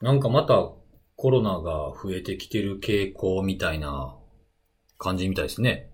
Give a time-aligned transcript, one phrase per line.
[0.00, 0.72] なんかまた
[1.16, 4.14] コロナが増えてきてる傾向みたいな
[4.98, 5.90] 感じみたいですね。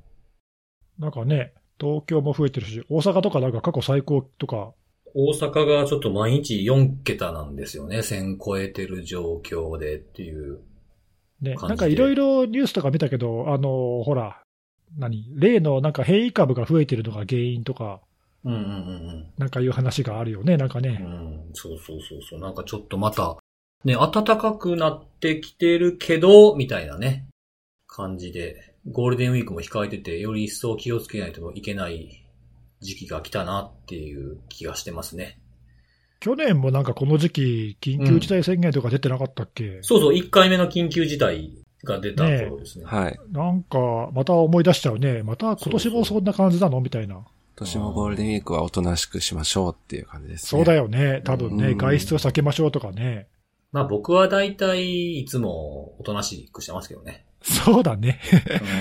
[0.98, 4.72] なんかね、東京も増えてるし、大阪とかなんか過去最高とか、
[5.14, 8.02] 大阪がちょっと毎日4桁なんですよね。
[8.02, 10.60] 1000超えてる状況でっていう。
[11.40, 14.42] ね、なんかいろいろニュースとか見たけど、あの、ほら、
[14.96, 18.00] 何例のなんか変異株が増えてるのが原因とか、
[18.44, 20.84] うんうんうんなんかいう話があるよね、なんかうん。
[20.84, 20.98] うね。
[20.98, 22.40] ん、そうそうそうそう。
[22.40, 23.36] なんかちょっとまた、
[23.84, 27.26] ね、暖かくなってきてるけど、みたいなね、
[27.86, 32.24] 感じで、ゴールデンウィークも控えてて、より一層気をつけないといけない
[32.80, 35.38] 時期が来たなっていう気がしてますね。
[36.20, 41.52] 去年もなんかこの時期、緊急事態宣言とか出てなかったっけ、そうそう、1回目の緊急事態
[41.84, 42.84] が出た頃ですね。
[42.84, 43.18] はい。
[43.32, 43.78] なんか、
[44.12, 45.24] また思い出しちゃうね。
[45.24, 46.80] また今年もそんな感じなの？
[46.80, 47.14] みたいな。
[47.14, 50.48] 今年もゴールデンウィークはおとなしくしましょうっていう感じですね。
[50.48, 51.22] そうだよね。
[51.24, 53.26] 多分ね、うん外出を避けましょうとかね。
[53.72, 57.24] まあ僕は大体いつもおとなしくしてますけどね。
[57.42, 58.20] そうだね。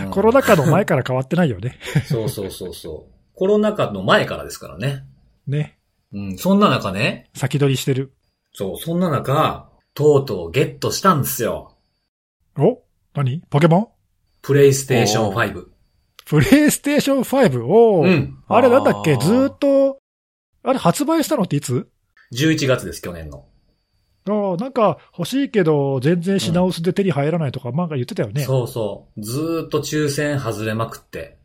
[0.04, 1.80] うんコロナ禍の前から変わってないよね。
[2.06, 3.14] そうそうそうそう。
[3.34, 5.06] コロナ禍の前からですからね。
[5.48, 5.78] ね。
[6.14, 8.14] うん、そんな中ね、先取りしてる。
[8.54, 11.78] そう、そんな中、とうとうゲットしたんですよ。
[12.58, 12.82] お？
[13.14, 13.42] 何？
[13.50, 13.88] ポケモン？
[14.42, 15.66] プレイステーション5。
[16.26, 17.66] プレイステーション5。
[17.66, 18.38] おーうん。
[18.48, 19.16] あれなんだっけ？
[19.16, 20.00] ずーっと、
[20.64, 21.90] あれ発売したのっていつ
[22.34, 23.46] ？11月です、去年の。
[24.30, 28.44] ああ、なんか欲しいけど、全然品薄で手に入らないとか、なんか言ってたよね。
[28.44, 29.22] そうそう。
[29.22, 31.38] ずーっと抽選外れまくって。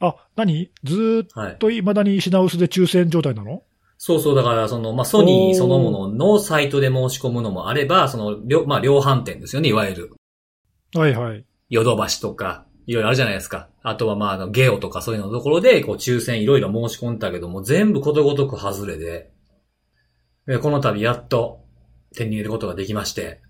[0.00, 0.70] あ、何？
[0.82, 1.58] ずーっはい。
[1.58, 3.62] と未だに品薄で抽選状態なの？
[3.96, 10.12] そうそう、だから、その、まあ、ソニーそのもののサイトで申し込むのもあれば、その、両、まあ、量販店ですよね、いわゆる。
[10.94, 11.44] はいはい。
[11.70, 13.70] ヨドバシとか、いろいろあるじゃないですか。
[13.82, 19.30] あとはまあ、あの、ゲオとかそういうのところで、こう、抽選いろいろ申し込んだけども、全部ことごとく外れで、
[20.46, 21.63] でこの度やっと
[22.14, 23.40] 手に入れることができまして、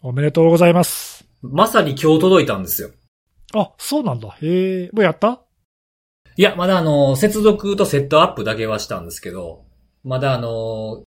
[0.00, 1.24] おめでとうございます。
[1.42, 2.90] まさに今日届いたんですよ。
[3.54, 4.28] あ、そうなんだ。
[4.40, 5.40] へえ、もうやった？
[6.36, 9.64] いや、まだあの、接続とセットアップだけはしたんですけど、
[10.04, 11.02] まだあの、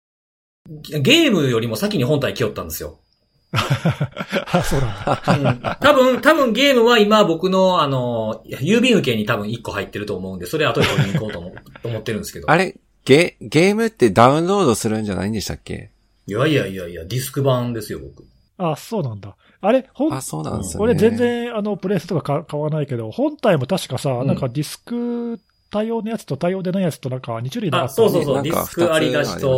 [0.82, 3.00] ゲゲームよりも先に本体来よったんですよ。
[3.54, 5.78] あ、そうなんだ。
[5.78, 11.52] うん多分、多分ゲームは今僕のあの、郵便受けに多分1個入ってると思うんで、それ後で取りに行こうと思
[11.84, 12.50] 思ってるんですけど。
[12.50, 12.76] あれ、
[13.06, 15.92] ゲ、ゲームってダウンロードするんじゃないんでしたっけ？
[16.28, 18.26] いやいやいやいや、ディスク版ですよ、僕。
[18.58, 19.36] あ、そうなんだ。
[19.62, 20.84] あれ、ほんあ、そうなんですよね。
[20.84, 25.40] 俺全然、あの、プレスとかか買わないけど、本体も確かさ、うんなんかディスク
[25.72, 29.58] 対応のやつと対応でないやつとなんか2種類なかあ、ったそうそうそう、なんかディスクありなしと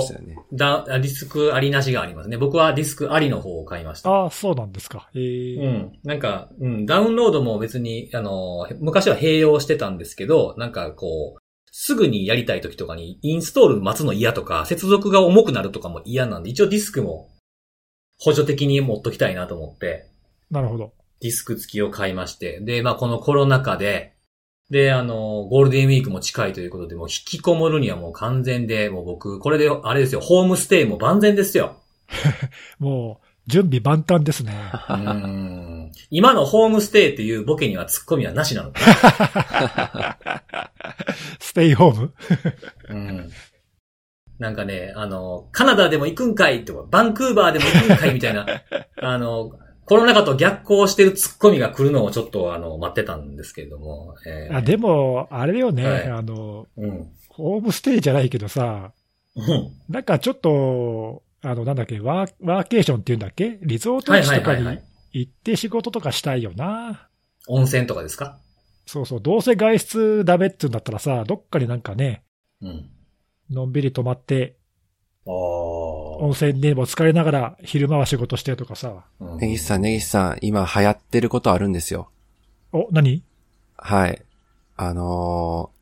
[0.54, 2.38] だ、あディスクありなしがありますね。
[2.38, 4.26] 僕はディスクありの方を買いました。
[4.26, 5.10] あそうなんですか。
[5.14, 6.00] えーうん。
[6.04, 11.45] なんか、うん、ダウンロードも別に、あの、昔は併用してたんですけど、なんかこう、
[11.78, 17.28] すぐにやりたい時とかにインストール待つの嫌とか、接続が重くなるとかも嫌なんで、一応ディスクも
[18.18, 20.08] 補助的に持っときたいなと思って、
[20.50, 20.94] なるほど。
[21.20, 24.14] ディスク付きを買いまして、で、まあこのコロナ禍で、
[24.70, 31.82] で、あの、ゴールデンウィークも近いということで、もう引きこもるにはもう完全で、もう僕、これで、あれですよ、ホームステイも万全ですよ。
[32.80, 34.54] もう、準備万端ですね。
[36.10, 38.72] 今のホームステイっていうボケにはツッコミはなしなの。
[41.40, 42.14] ステイホーム
[42.90, 43.30] うん。
[44.40, 48.46] なんかね、あの、カナダでも行くんかいとか、バンクーバーでも行くんかいみたいな、
[49.02, 49.52] あの、
[49.86, 54.16] コロナ禍と逆行してるツッコミが来るのをちょっとあの、待ってたんですけれども。
[54.26, 57.08] えーあでも、あれよね、はいあの、うん。
[57.30, 58.92] ホームステイじゃないけどさ、
[59.36, 59.72] うん。
[59.90, 63.60] なんかちょっと、あの、なんだっけ、ワーワーケーションっていうんだっけ？
[63.62, 64.80] リゾート地とかに
[65.12, 67.08] 行って仕事とかしたいよな。
[67.48, 68.40] 温泉とかですか？
[68.86, 72.24] そうそう、どうせ外出ダメって言うんだったらさ、どっかになんかね、
[72.62, 72.90] うん。
[73.50, 74.58] のんびり泊まって、
[75.28, 79.06] あ温泉にも疲れながら昼間は仕事してとかさ。
[79.20, 79.24] あ。
[79.24, 82.10] うん根岸さん、根岸さん、今流行ってることあるんですよ。
[82.72, 83.24] お、何？
[83.78, 84.22] はい。
[84.78, 85.76] あのー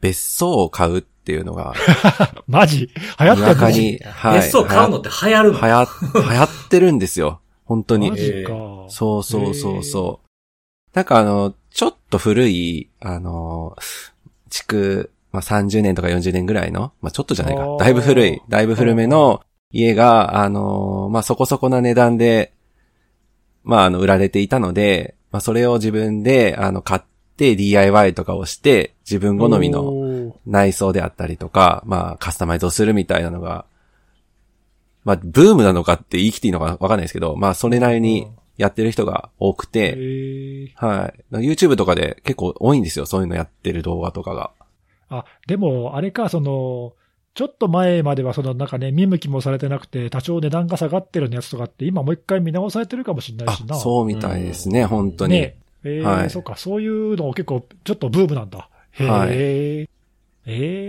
[0.00, 1.74] 別荘を買うっていうのが、
[2.48, 2.88] マジ？
[3.20, 4.40] 流行ってんのに、はい。
[4.40, 5.60] 別荘買うのって流行るの？
[5.60, 7.40] 流行、流行ってるんですよ。
[7.66, 8.16] 本当にマ。
[8.16, 8.52] ジか。
[8.88, 10.28] そうそうそうそう。
[10.94, 13.76] なんかあの、ちょっと古い、あの、
[14.50, 17.76] 築、まあ、30年とか40年ぐらいの、まあ、ちょっとじゃないか。
[17.78, 22.52] だいぶ古い、だいぶ古めの家が、あの、まあ、そこそこな値段で、
[23.62, 27.00] まあ、あの、売られていたので、まあ、それを自分で、あの、買っ
[27.36, 33.64] て DIY とかをして、自分好みの内装であったりとか、まあ、カスタマイズをするみたいなのが、
[35.04, 38.28] まあ、ブームなのかって言い切っていいのかわかんないですけど、まあ、それなりに
[38.60, 41.34] やってる人が多くえて、ーはい。
[41.36, 44.50] YouTube とかで結構多いんですよ、そういうのやってる動画とかが。
[45.08, 46.92] あ、でも、あれか、その、
[47.34, 55.34] ちょっと前まではそのなんかね、見向きもされてなくて、多少値段が下がってるやつとかって、今もう一回見直されてるかもしれないあしな。、そうみたいですね、本当に。
[55.34, 58.68] ねえーはいそうか、そういうの結構、ちょっとブームなんだ。
[58.90, 59.88] へえ、はいえ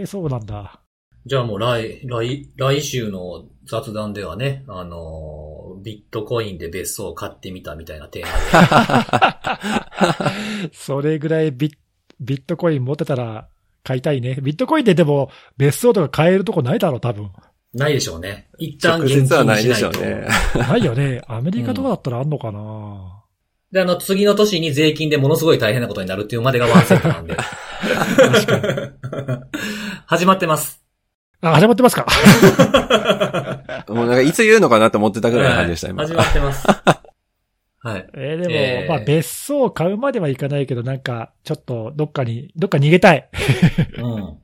[0.01, 0.81] えそうなんだ。
[1.25, 5.50] じゃあもう来、来、来週の雑談ではね、あのー
[5.81, 10.19] ビットコインで別荘を買ってみたみたいなテーマ
[10.61, 10.69] で。
[10.73, 11.71] それぐらいビッ
[12.19, 13.47] ビットコイン持ってたら
[13.83, 14.37] 買いたいね。
[14.41, 17.31] ビットコインででも別荘とか買えるとこないだろう、多分。
[17.73, 18.49] ないでしょうね。
[18.57, 20.01] 一旦直現金にしな接はないいでしょうと。
[20.01, 20.27] ね。
[20.55, 21.21] ないよね。
[21.27, 23.21] アメリカとかだったらあんのかな、
[23.71, 27.37] で、あの、次の年に税金でものすごい大変なことになるっていうまでがワンセットなんで。
[30.05, 30.80] 始まってます。
[31.41, 32.05] あ、始まってますか？
[33.89, 36.03] もうなんかいつ言うのかなと思ってたぐらいの感じでした、今。
[36.03, 36.67] 始まってます。
[37.83, 38.07] はい。
[38.13, 43.27] えーでも、えーまあ別荘を買うまではいかないけど、なんか、ちょっとどっかに、どっか逃げたい。
[43.97, 44.37] うん。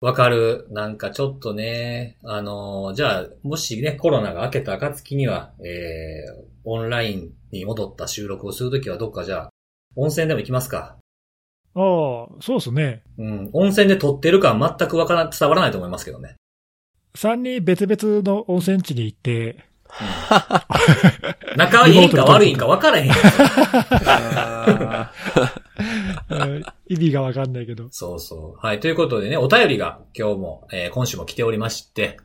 [0.00, 0.66] わかる。
[0.70, 9.50] なんかちょっとね、あのーじゃあ、もしね、コロナが明けた暁には、えー、オンラインに戻った収録をするときはどっかじゃあ、
[9.96, 10.98] 温泉でも行きますか？
[11.78, 13.02] ああ、そうですね。
[13.18, 13.50] うん。
[13.52, 16.34] 温泉で撮ってる感全くわから、伝わらないと思いますけどね。
[17.14, 19.64] 3人別々の温泉地に行って、
[21.56, 23.10] 仲いいんか悪いんか分からへん
[26.88, 27.88] 意味がわかんないけど。
[27.90, 28.66] そうそう。
[28.66, 28.80] はい。
[28.80, 32.18] ということでね、お便りが今日も、えー今週も来ておりまして、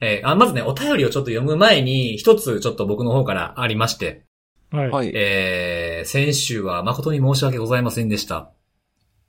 [0.00, 4.24] えーあ、まずね、お便りをちょっと読む前に、一つちょっと僕の方からありまして、
[4.70, 4.88] はい。
[4.88, 5.10] ーはい。
[5.14, 8.52] えー先週は誠に申し訳ございませんでした。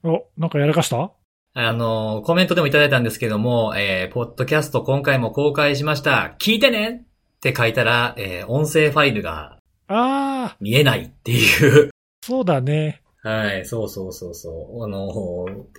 [0.03, 1.12] お、なんかやらかした？
[1.53, 6.36] あの、コメントでもいただいたんですけども、えーポッドキャスト今回も公開しました。
[6.39, 7.06] 聞いてね
[7.38, 9.57] って書いたら、えー音声ファイルが
[9.88, 11.89] ああ、見えないっていう。
[12.24, 13.01] そうだね。
[13.24, 14.50] はい、そうそうそうそ
[14.80, 14.83] う。
[14.83, 15.07] あの、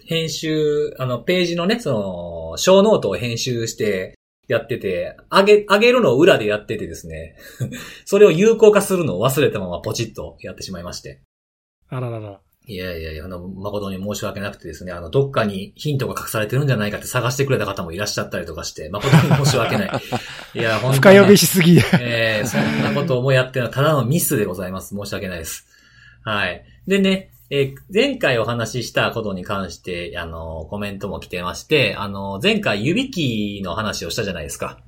[0.07, 1.93] 編集、あの、ページのね、そ
[2.53, 4.15] の、ショーノートを編集して
[4.47, 7.35] やってて、上げ、上げるのを裏でやっててですね、
[8.05, 11.23] それを有効化するのを忘れたままポチッとやってしまいまして。
[11.89, 12.41] あららら。
[12.67, 19.91] いやいやいや、あの、誠に申し訳なくてですね、あの、どっかにヒントが隠されてるんじゃないかって探してくれた方もいらっしゃったりとかして、誠に申し訳ない。
[20.55, 21.81] いや、本当に、深読みしすぎ。
[22.01, 24.95] えー、そんなことをもやってるのはただのミスでございます。
[24.95, 25.67] 申し訳ないです。
[26.23, 26.65] はい。
[26.87, 34.79] でね、えー前回お話ししたことに関して、あの、コメントも来てまして、あの、前回指キーの話をしたじゃないですか。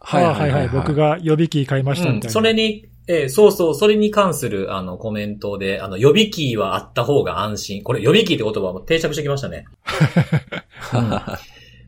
[0.00, 0.68] はいはいはい。
[0.68, 2.14] 僕が予備機買いましたうん。
[2.16, 2.32] みたいな。
[2.32, 7.82] それに、えーそうそう、それに関する、あの、コメントで、あの、予備キーはあった方が安心。
[7.82, 9.66] これ、予備キーって言葉も定着してきましたね。
[10.94, 11.20] うん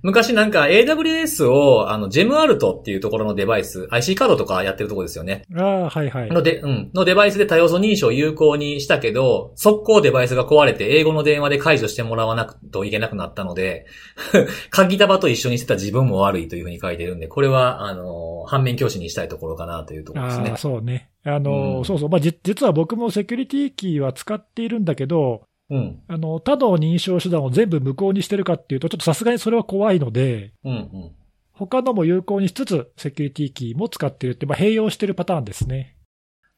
[0.02, 5.44] 昔なんか AWS を、あの、ジェムアルトっていうところのデバイス、IC カードとかやってるところですよね。
[5.56, 6.28] ああ、はいはい。
[6.28, 6.90] ので、うん。
[6.93, 13.87] のデバイスで多要素認証を有効にしたけど、速攻デバイスが壊れて英語の電話で解除してもらわなくといけなくなったので、
[14.70, 20.56] 鍵束と一緒にしてた自分も悪いというふうに書いてるんで、これは、あの、反面教師にしたいところかなというところですねああ、。
[20.56, 21.10] そうね。
[21.25, 22.08] あの、うんそうそう。
[22.08, 25.43] まあ、じ実は僕もセキュリティキーは使っているんだけど、
[25.73, 26.03] うん。
[26.07, 31.13] あの、他の認証手段を全部無効にしてるかっていうと、ちょっとさすがにそれは怖いので、うん、うん。
[31.53, 35.97] 他のも有効にしつつ、セキュリティキーも使ってるって、まあ、併用してるパターンですね。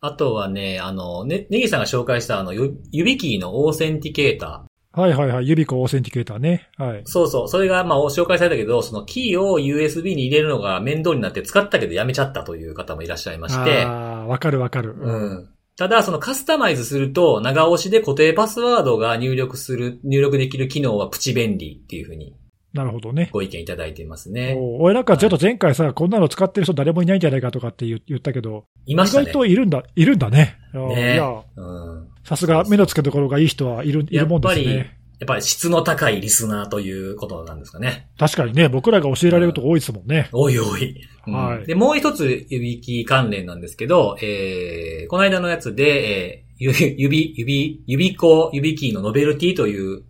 [0.00, 5.00] あとはね、あの、ね、ネギさんが紹介したあの、ゆ指キーのオーセンティケーター。
[5.00, 5.48] はいはいはい。
[5.48, 6.68] ユビコオーセンティケーターね。
[6.76, 7.02] はい。
[7.04, 7.48] そうそう。
[7.48, 13.84] それが、まあ、紹介されたけど、そのキーを USB に入れるのが面倒になって使ったけどやめちゃったという方もいらっしゃいまして。
[13.84, 14.94] ああ、わかるわかる。
[14.96, 15.53] うん。
[15.76, 22.36] ただ、そのカスタマイズすると、長押しで固定パスワードが入力する、入力できる機能はプチ便利っていうふうに
[22.74, 23.30] なるほどね。
[23.32, 24.56] ご意見いただいていますね。
[24.58, 29.26] お俺なんかちょっと前回さ、こんなの使ってる人誰もいないんじゃないかとかって言言ったけど、意いましたね。
[29.26, 30.56] 外といるんだ、いるんだね。
[30.74, 32.08] ねいや、うん。
[32.24, 34.98] さすが目の付けどころがいい人はいる、いるもんですやっぱりね。
[35.20, 38.08] やっぱり質の高いリスナーということなんですかね。
[38.18, 40.28] 確かにね、僕らが教えられると多いですもんね。
[40.32, 41.00] おいおい。
[41.26, 50.02] うんはいで、もう一つ指キー関連なんですけど、えー、この間のやつで、えー、指、指、指、指子、指キーのノベルティという、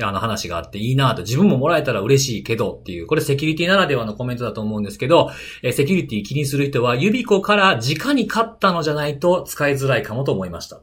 [0.00, 5.30] あの話があっていいなと、自分ももらえたら嬉しいけどっていう、これセキュリティならではのコメントだと思うんですけど、
[5.62, 10.82] えーセキュリティ気にする人は指子から直に買ったのじゃないと使いづらいかもと思いました。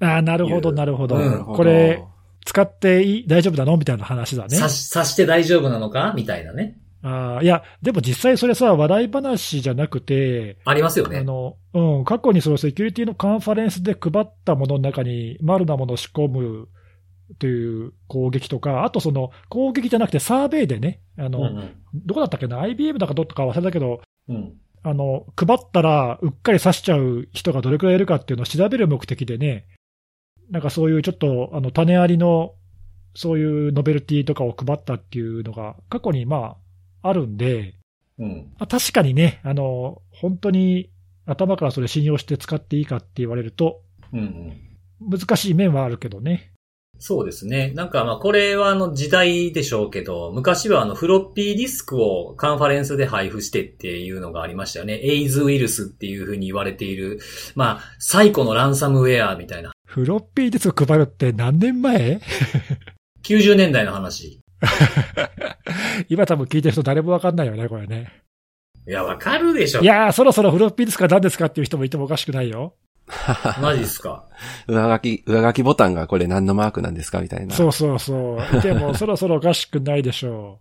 [0.00, 1.16] ああ、なるほど、なるほど。
[1.16, 2.04] うんなるほどこれ、
[2.44, 3.76] 使っていい、大丈夫なの？
[3.76, 4.56] みたいな話だね。
[4.56, 6.12] 刺し、刺して大丈夫なのか？
[6.16, 6.78] みたいなね。
[7.04, 11.18] あーいや、でも実際それさ、話題話じゃなくて、ありますよね。
[11.18, 16.68] あの、うん、過去にそのセキュリティのカンファレンスで配ったものの中に、丸なものを仕込む
[17.40, 21.70] という攻撃とか、あとその攻撃じゃなくてサーベイでね、あの、うんうん。
[21.92, 24.52] どこだったっけな、IBM だかどっか忘れたけど、うん。
[24.84, 29.66] あの、配ったらうっかり刺しちゃう人がどれくらいいるかっていうのを調べる目的でね、
[30.52, 32.54] なんかそういうちょっと、あの、種ありの、
[33.14, 36.56] そういうノベルティとかを配ったっていうのが、過去にま
[37.02, 37.74] あ、あるんで、
[38.18, 38.52] うん。
[38.58, 40.90] まあ確かにね、あの、本当に
[41.24, 43.80] 頭からそれ信用して使っていいかって言われると、
[44.12, 44.52] うん
[45.00, 45.18] うん。
[45.18, 46.52] 難しい面はあるけどね。
[46.98, 47.72] そうですね。
[47.74, 55.00] なんかまあこれはあの時代でしょうけど、昔はあのフロッピーディスクをカンファレンスで配布してっていうのがありましたよね。
[55.02, 57.18] エイズウイルスっていう風に言われている、
[57.56, 59.71] まあ最古のランサムウェアみたいな。
[59.92, 62.18] フロッピーディスク配るって何年前？
[63.22, 64.40] 90年代の話。
[66.08, 68.10] 今多分聞いてる人誰もわかんないよね、これね。
[68.88, 69.84] いや、わかるでしょい。
[69.84, 72.74] やー、そろそろフロッピーディスクは何ですかっていう人もいてもおかしくないよ。
[73.60, 74.24] マジっすか。
[74.66, 77.54] 上書き、上書きボタンがこれ何のマークなんですかみたいな。
[77.54, 78.60] そうそうそう。
[78.62, 80.60] でも、そろそろおかしくないでしょ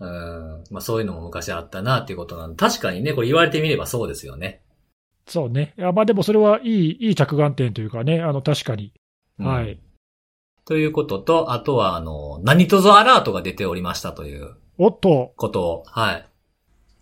[0.00, 0.64] うん。
[0.70, 4.62] まあそういうのも昔あったなっていうことなんで、確かにね、これ言われてみればそうですよね。
[5.26, 5.30] う。
[5.30, 5.74] そうね。
[5.78, 8.92] いやまあでもそれはいい、いい着眼点というかね、あの、確かに。
[9.38, 9.78] うんはい。
[10.64, 16.28] ということと、あとはあの、何とぞアラートが出ておりましたというおっと、ことを、はい。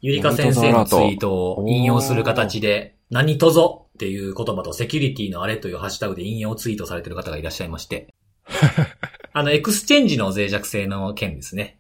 [0.00, 8.09] ゆりか先生のツイートを引用する形で、何とぞっていう言葉とセキュリティのあれというハッシュタグで引用ツイートされている方がいらっしゃいまして。
[9.33, 11.79] あの、 Exchange の脆弱性の件ですね。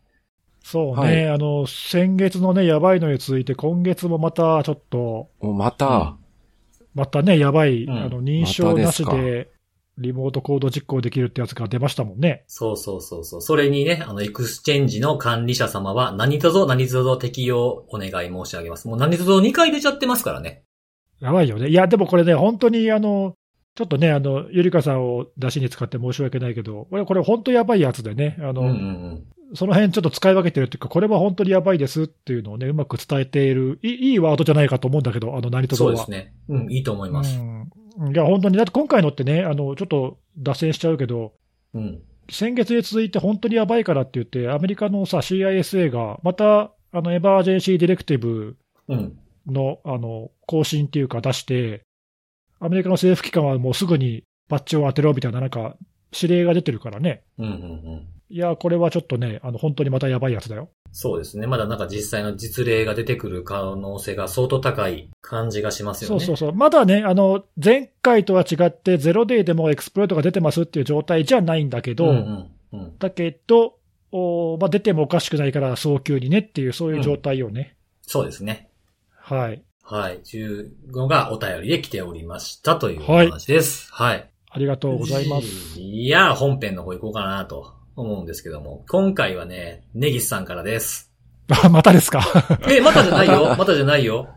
[0.62, 6.16] そうね、はいあの、先月のね、やばいのに続いて、今月もまたちょっと、おまた、
[6.94, 9.50] またね、やばい、うんあの、認証なしでで、
[9.98, 12.44] リモートコード実行できるってやつが出ましたもんね。
[12.46, 13.42] そうそうそうそう。
[13.42, 18.88] それにね、あの、 Exchange の管理者様は、何とぞ何とぞ適用お願い申し上げます。
[18.88, 20.62] もう何とぞ2回出ちゃってますからね。
[21.20, 21.68] やばいよね。
[21.68, 23.34] いや、でもこれね、本当にあの、
[23.74, 29.24] ちょっとね、あの、ゆりかさんを出しに使って申し訳ないけど、これ、これ本当やばいやつでね、あの、うんうんうん。
[29.54, 35.90] その辺ちょっと使い分けてるっていうか、これは本当にやばいですっていうのをね、うまく伝えている、いいいいワードじゃないかと思うんだけど、あの、何とぞは。
[35.90, 36.34] そうですね。
[36.48, 37.38] うん、いいと思います。
[37.38, 38.12] うん。
[38.12, 41.32] いや、本当に、だって今回のってね、あの、ちょっと脱線しちゃうけど、
[41.74, 42.02] うん。
[42.30, 48.56] 先月に続いて本当にやばいからって言って、アメリカのさ、CISA が、また、あの、 Emergency Directive
[48.88, 49.18] うん。
[49.46, 51.82] の、あの、更新っていうか出して、
[52.60, 55.76] アメリカの政府機関はもうすぐにパッチを当てろみたいな、なんか、
[56.12, 57.22] 指令が出てるからね。
[57.38, 58.06] うんうんうん。
[58.32, 60.70] いや、これはちょっとね、あの、本当にまたやばいやつだよ。
[60.92, 61.48] そうですね。
[61.48, 66.20] まだなんか実際の実例が出てくる可能性が相当高い感じがしますよね。
[66.20, 66.52] そうそうそう。
[66.54, 72.98] まだね、あの、前回とは違って、ゼロデイでもエクスプロイトが出てますっていう状態じゃないんだけど、うんうんうん。
[73.00, 73.78] だけど、
[74.12, 77.76] おまあ、出てもおかしくないから早急にねっていう、そういう状態をね。
[78.02, 78.70] そうですね。
[79.12, 79.62] はい。
[79.82, 80.18] はい。
[80.18, 83.92] というのがお便りで来ておりましたというお話です。
[83.92, 84.30] はい。
[84.52, 85.80] ありがとうございます。
[85.80, 88.84] いや、本編の方行こうかなと思うんですけども。
[88.88, 91.12] 今回はね、ネギスさんからです。
[91.64, 92.20] あ、またですか？
[92.70, 94.28] え、またじゃないよまたじゃないよ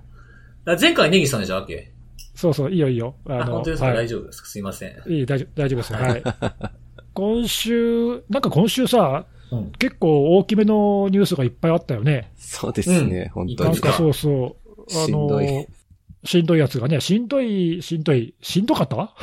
[0.65, 1.91] あ前回ネギスさんでしたっけ？
[2.35, 3.15] そうそう、いいよいいよ。
[3.27, 4.47] ああ、本当ですか、はい大丈夫ですか？
[4.47, 5.11] すいません。
[5.11, 5.93] いい、大丈夫、大丈夫です。
[5.93, 6.23] はい。
[7.13, 9.71] 今週、なんか今週さ、うん。
[9.73, 12.31] 結構大きめのニュースがいっぱいあったよね。
[12.35, 13.81] そうですね、うん本当になん。
[13.81, 14.83] かそうそう。
[14.87, 15.65] あしんどいの、
[16.25, 19.13] しんどいやつがね、しんどい、しんどい、しんどかった？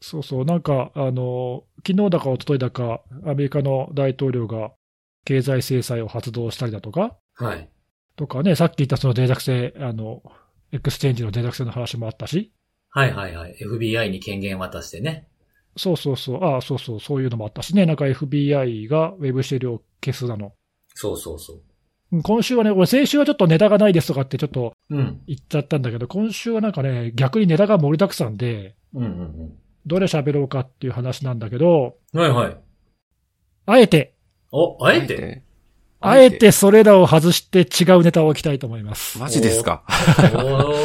[0.00, 4.72] そうそう、なんか、あの、昨日だか一昨日だか、アメリカの大統領が
[5.24, 7.68] 経済制裁を発動したりだとか、はい。
[8.16, 10.22] とかね、さっき言ったその脆弱性、あの、
[10.72, 12.52] Exchange の脆弱性の話もあったし、
[12.90, 13.56] はいはいはい。
[13.60, 15.28] FBI に権限渡してね。
[15.76, 20.52] そうそうそう、ああ、そうそう、そういうのもあったしね、なんか FBI がウェブ資料を消すなの。
[20.94, 21.56] そうそうそう。
[22.10, 25.20] うん今週はね、俺先週はちょっとネタがないですとかってちょっとうん。
[25.26, 29.58] 言っちゃったんだけど、今週はなんかね、逆にネタが盛りだくさんで、うんうん
[29.88, 32.20] どれ喋ろうかっていう話なんだけど、うん。
[32.20, 32.56] はいはい。
[33.66, 34.14] あえて、
[34.52, 35.42] お、あえて？
[36.00, 39.18] あえてそれらを外して違うネタを置きたいと思います。
[39.18, 39.82] マジですか？
[39.88, 39.90] お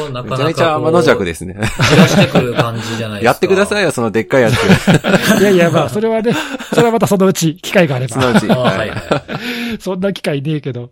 [0.08, 0.36] ーなかなか。
[0.36, 1.54] めちゃめちゃ天の弱ですね。
[1.54, 3.24] 散らしてくる感じじゃないですか。
[3.26, 4.54] やってくださいよ、そのでっかいやつ。
[5.40, 6.32] いやいや、まあ、それはね、
[6.70, 8.14] それはまたそのうち、機会があれば。
[8.14, 8.48] そのうち。
[8.48, 8.92] はい。
[9.78, 10.90] そんな機会ねえけど。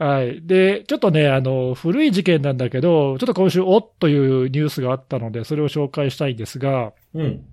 [0.00, 0.40] はい。
[0.46, 7.44] で、ちょっとね、あの、古い事件なんだけど、ちょっと今週、おっというニュースがあったので、それを紹介したいんですが、うん。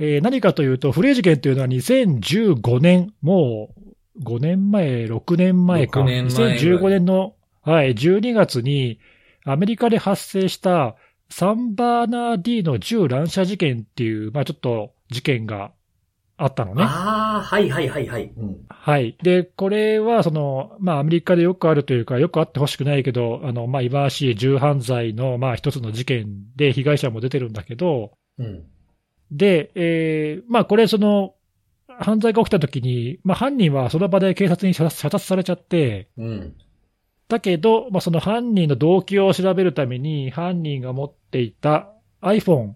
[0.00, 3.68] えー何かというと、古い事件というのは2015年、も
[4.16, 6.00] う5年前、6年前か。
[6.00, 8.98] 6年前ぐらい2015年の、はい、12月に、
[9.44, 10.96] アメリカで発生した
[11.30, 15.70] サンバーナー D の銃乱射事件っていう、まあちょっと事件が
[16.36, 16.82] あったのね。
[16.82, 18.32] ああ、はいはいはいはい。
[18.36, 18.64] うん。
[18.68, 19.16] はい。
[19.22, 28.64] で、これは、その、まあ、アメリカでよくあるというか、よくあってほしくないけど、あの、まあ、いばわしい銃犯罪の、まあ、一つの事件で被害者も出てるんだけど、うん。
[29.30, 31.34] で、えーまあ、これ、その、
[31.86, 36.56] 犯罪が起きた時に、まあ、犯人はその場で警察に射射殺されちゃって、うん。
[37.28, 42.74] だけど、まあ、その犯人の動機を調べるために、犯人が持っていた iPhone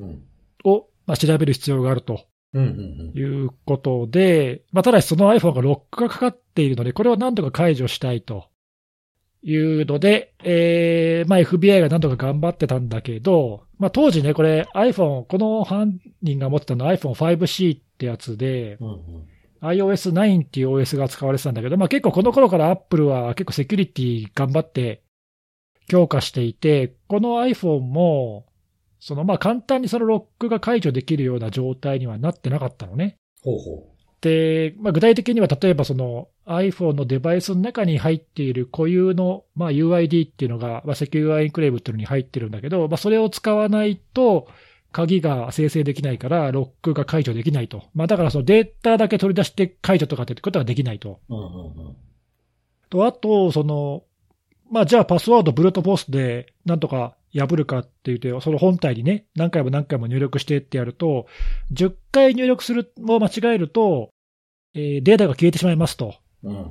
[0.00, 0.24] うん。
[0.64, 2.26] を、まあ、調べる必要があると。
[2.60, 8.48] いうことで、まあ、ただしその iPhone がロックがかかっているので、これをなんとか解除したいと
[9.42, 18.86] いうので、えー、まあ FBI がなんとか頑張ってたんだけど、まあ当時ね、これ iPhone、この犯人が持ってたのは iPhone5C ってやつで、うん。
[18.88, 19.28] うんうん
[19.62, 25.02] iOS9 っていう OS が使われてたんだけど、まあ結構この頃から Apple は結構セキュリティ頑張って
[25.88, 28.46] 強化していて、この iPhone も、
[29.06, 33.18] そのまあ簡単にそのロックが解除できるような状態にはなってなかったのね。
[33.40, 33.86] ほうほ
[34.20, 44.48] で、まあ、具体的には例えばその iPhone のデバイスの中に入っている固有の、まあ、UID っていうのが、まあ、セキュアエンクレーブっていうのに入ってるんだけど、まあ、それを使わないと
[44.90, 47.84] 鍵が生成できないからロックが解除できないと。
[47.94, 51.20] まあ、だからそのデータだけ取り出して解除とかってことはできないと。
[51.28, 51.32] う。
[51.32, 51.96] うんうんうん。
[52.90, 54.02] と、あと、その、
[54.70, 61.26] まあ、じゃあパスワードブルートフォースでなんとか破るかって言って、その本体にね、何回も何回も入力してってやると、
[61.72, 64.10] 10回入力するのを間違えると、
[64.74, 66.14] えーデータが消えてしまいますと。
[66.42, 66.70] うん。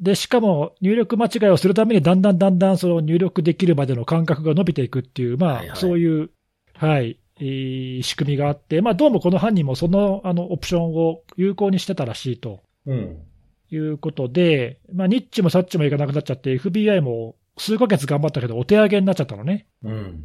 [0.00, 6.30] で、しかも入力間違いをするためにだんだんだんだんその入力できるまでの間隔が伸びていくっていう、まあ、はいはいそういう、
[6.74, 12.60] はい、えー仕組みがあって、まあ、どうもこの犯人もその、あの、オプションを有効にしてたらしいと。
[12.86, 13.18] うん。
[13.70, 19.66] いうことで、まあ、ニッチもサッチもいかなくなっちゃって、FBI も数ヶ月頑張ったけど、お手上げになっちゃったのね。
[19.82, 20.24] うん。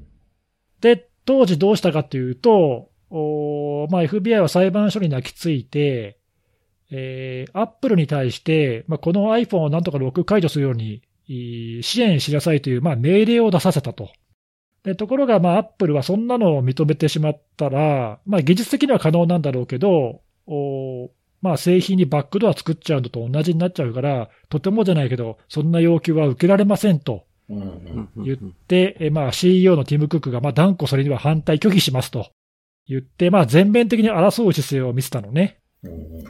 [0.81, 6.19] で、当時どうしたかというと、まあ、FBI は裁判所に泣きついて、
[6.91, 14.09] えー、アップルに対して、まあ、この iPhone をなんとかロック解除するようにい支援しなさいという、まあ、命令を出させたと。
[14.83, 21.09] でところが、まあ、アップルはそんなのを認めてしまったら、まあ、技術的には可能なんだろうけど、おー
[21.41, 27.25] まあ、製品にバックドア作っちゃうのと同じになっちゃうから、とてもじゃないけど、そんな要求は受けられませんと。
[27.49, 28.23] うんうん。
[28.23, 32.31] 言で、えまあ、CEO のティム・クックが、まあ、断固それには反対拒否しますと
[32.87, 35.59] 言って、まあ、全面的に争う姿勢を見せたのね。
[35.83, 36.23] うんうん。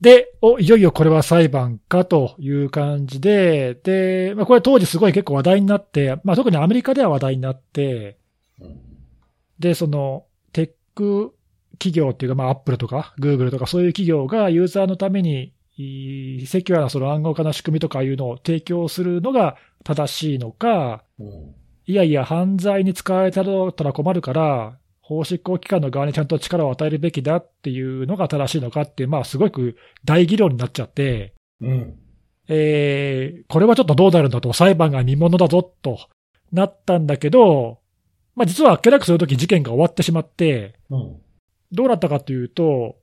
[0.00, 8.18] で、お、いよいよこれは裁判かという感じで、で、まあ、これ当時すごい結構話題になって、まあ、特にアメリカでは話題になって、
[8.60, 8.92] うん
[9.62, 11.34] で、その、テック
[11.82, 21.54] 企業っていうか、まあ、アップルとか、グーグルとかそういう企業がユーザーのために、いセキュアなその暗号化の仕組みとかいうのを提供するのが正しいのか、うん。
[21.86, 31.98] いやいや、犯罪に使われたら困るから、法執行機関の側にちゃんと力を与えるべきだっていうのが正しいのかって、まあ、すごく大議論になっちゃって、うん。
[32.48, 35.98] えーこれはちょっとどうなるんだと、裁判が見ものだぞと
[36.52, 37.80] なったんだけど、
[38.34, 41.16] まあ、実はあっけなくその時事件が終わってしまって、うん。
[41.72, 42.96] どうなったかというと、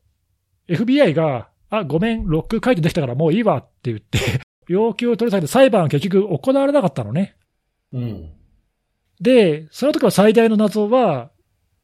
[0.68, 4.20] FBI が、あ、ごめん、ロック解除できたからもういいわって言って、
[4.68, 7.36] 要求を取り下げて裁判は結局行われなかったのね。
[7.92, 8.30] うん。
[9.20, 11.32] で、その時の最大の謎は、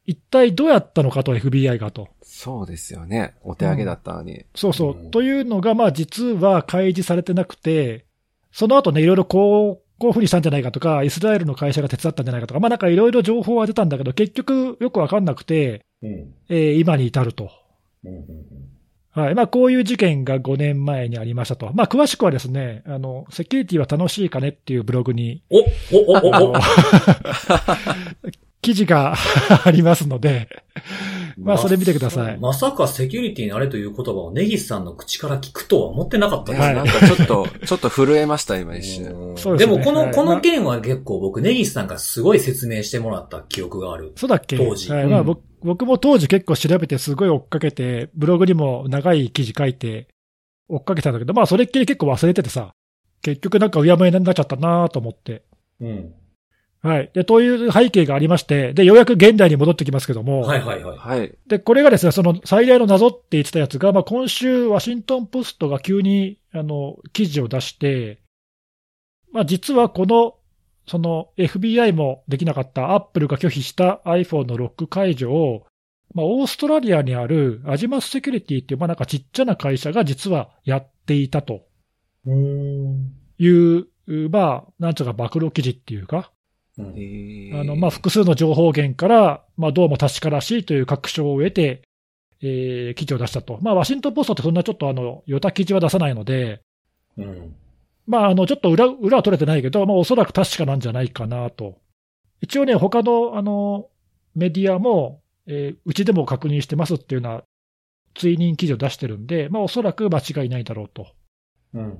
[0.06, 2.08] 一体どうやったのかと、FBI がと。
[2.22, 3.34] そうですよね。
[3.42, 4.44] お手上げだったのに。
[4.54, 4.96] そうそう。
[4.96, 8.06] うんというのが、まあ実は開示されてなくて、
[8.52, 16.34] その後ね、いろいろこう、こういうふうにしたんじゃないかとか、イスラエルの会社が手伝ったんじゃないかとか、まあなんかいろいろ情報は出たんだけど、結局よくわかんなくて、うん。
[16.48, 17.50] えー今に至ると。
[18.04, 18.76] うんうん
[19.16, 19.34] はい。
[19.34, 21.70] まあこういう事件が5年前にありましたと。
[21.72, 26.54] まあ詳しくはですね、あの、セキュリティは楽しいかねっていうブログに、お、お、お、お、お、
[28.60, 29.14] 記事が
[29.64, 30.48] ありますので、
[31.38, 32.38] まあそれ見てください。
[32.38, 39.34] まさかセキュリティになれという言葉をネギスさんの口から聞くとは思ってなかったですはいなんかちょっと、ちょっと震えました、今一瞬。
[39.34, 44.12] ですねでもこの、はいこの件は結構僕、ネギスさんがすごい説明してもらった記憶がある。
[44.16, 44.56] そうだっけ？
[44.56, 45.04] 当時はい。
[45.04, 50.06] うんまあ僕僕も当時結構調べてすごい追っかけて、ブログにも長い記事書いて
[50.68, 52.72] 追っかけたんだけど、まあそれっきり結構忘れててさ、
[53.22, 55.42] 結局なんかうやむやになっちゃったなと思って。
[55.80, 56.14] うん。
[56.86, 57.10] はい。
[57.14, 60.98] で、という背景がありまして、で、ようやく現代に戻ってきますけども、はいはいはい。
[60.98, 61.34] はい。
[61.46, 68.20] で、これがですね、その最大の謎って言ってたやつが、まあ今週ワシントンポストが急に、あの、記事を出して、
[69.32, 70.36] まあ実はこの、
[70.86, 75.66] その FBI もできなかった、アップルが拒否した iPhone のロック解除を、
[76.14, 81.62] まあオーストラリアにあるアジマスセキュリティっていう、まあなんかちっちゃな会社が実はやっていたと
[82.26, 83.12] うーん。
[83.38, 83.86] いう、
[84.30, 86.30] まあ、なんちゅうか暴露記事っていうか、
[86.78, 91.82] あの、まあ、複数の情報源から、まあ、どうも確からしいという確証を得て、
[92.42, 93.58] えー記事を出したと。
[93.62, 96.60] まあ、ワシントンポストってそんなちょっとあの、ヨタ記事は出さないので、
[97.16, 97.54] うん。
[98.06, 101.78] まあ、あの、ちょっと裏、裏は取れてないけど、まあ、おそらく確かなんじゃないかなと。
[102.40, 103.88] 一応ね、他の、あの、
[104.34, 107.42] メディアも、えーうちでも確認してますっていうような、
[108.14, 111.08] 追認記事を出してるんで、まあ、おそらく間違いないだろうと。
[111.74, 111.98] うん。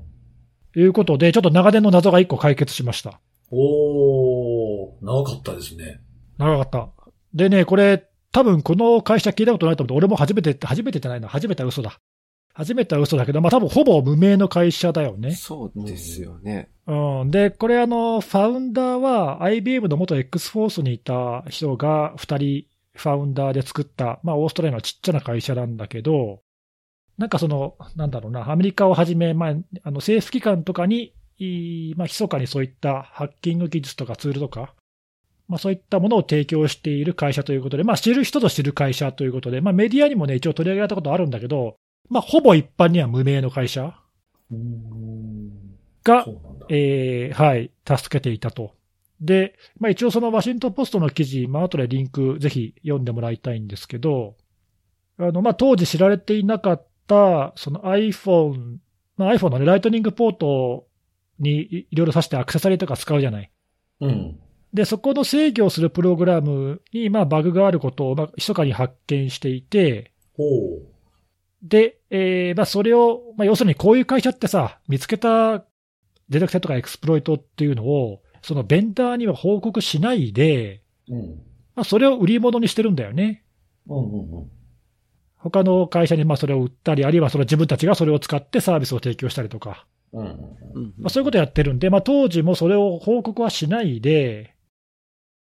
[0.77, 3.21] いうことで、ちょっと長年の謎が一個解決しました。
[3.51, 3.59] おー、
[5.01, 6.01] 長かったですね。
[6.39, 7.13] 長かった。
[7.35, 12.01] でね、これ、多分この会社聞いたことないと思って、俺も初めて、初めてじゃないな、初めては嘘だ。
[12.55, 15.33] 初めては嘘だけど、まあ多分ほぼ無名の会社だよね。
[15.33, 16.71] そうですよね。
[16.87, 17.31] うん。
[17.31, 26.41] で、これあの、ファウンダーは IBM の元 X フォースにいた人が2人ファウンダーで作った、まあオーストラリアのちっちゃな会社なんだけど、
[27.19, 34.75] なんかその、なんだろうな、アメリカをはじめ、まあ、あの政府機関とかに、いまあ、密かにそういったハッキング技術とかツールとか、
[35.49, 41.77] まあ、そういったものを提供している会社ということで、まあ、知る人ぞ知る会社ということで、まあ、メディアにもね、一応取り上げられたことあるんだけど、
[42.09, 43.95] まあ、ほぼ一般には無名の会社
[44.51, 45.51] うん。
[46.03, 46.27] が。
[46.69, 48.75] えーはい、助けていたと。
[49.21, 54.37] で、まあ、一応そのワシントンポストの記事、まあ、後でリンクぜひ読んでもらいたいんですけど、
[55.19, 58.79] あの、まあ、当時知られていなかった、その iPhone、
[59.17, 60.87] まあ、iPhone のね、ライトニングポート
[61.39, 63.51] にいいろいろ挿してアクセサリーとか使うじゃない。
[64.01, 64.39] うん。
[64.73, 70.87] で、そこの制御をするプログラムに、まあ、バグがあることを、まあ、密かに発見していて、ほう。
[71.63, 75.65] で、えーまあ、それを、まあ、要するにこういう会社ってさ、見つけた
[76.29, 81.21] デタクセとかエクスプロイトっていうのを、そのベンダーには報告しないで、うん。
[81.75, 83.45] まあ、それを売り物にしてるんだよね。
[83.89, 84.51] うんうんうん。
[85.37, 94.56] 他の会社にまあそれを売ったり、あるいはその自分たちがそれを使ってサービスを提供したりとか、うんうんうんまあ、そういうことをやってるんで、まあ、当時もそれを報告はしないで、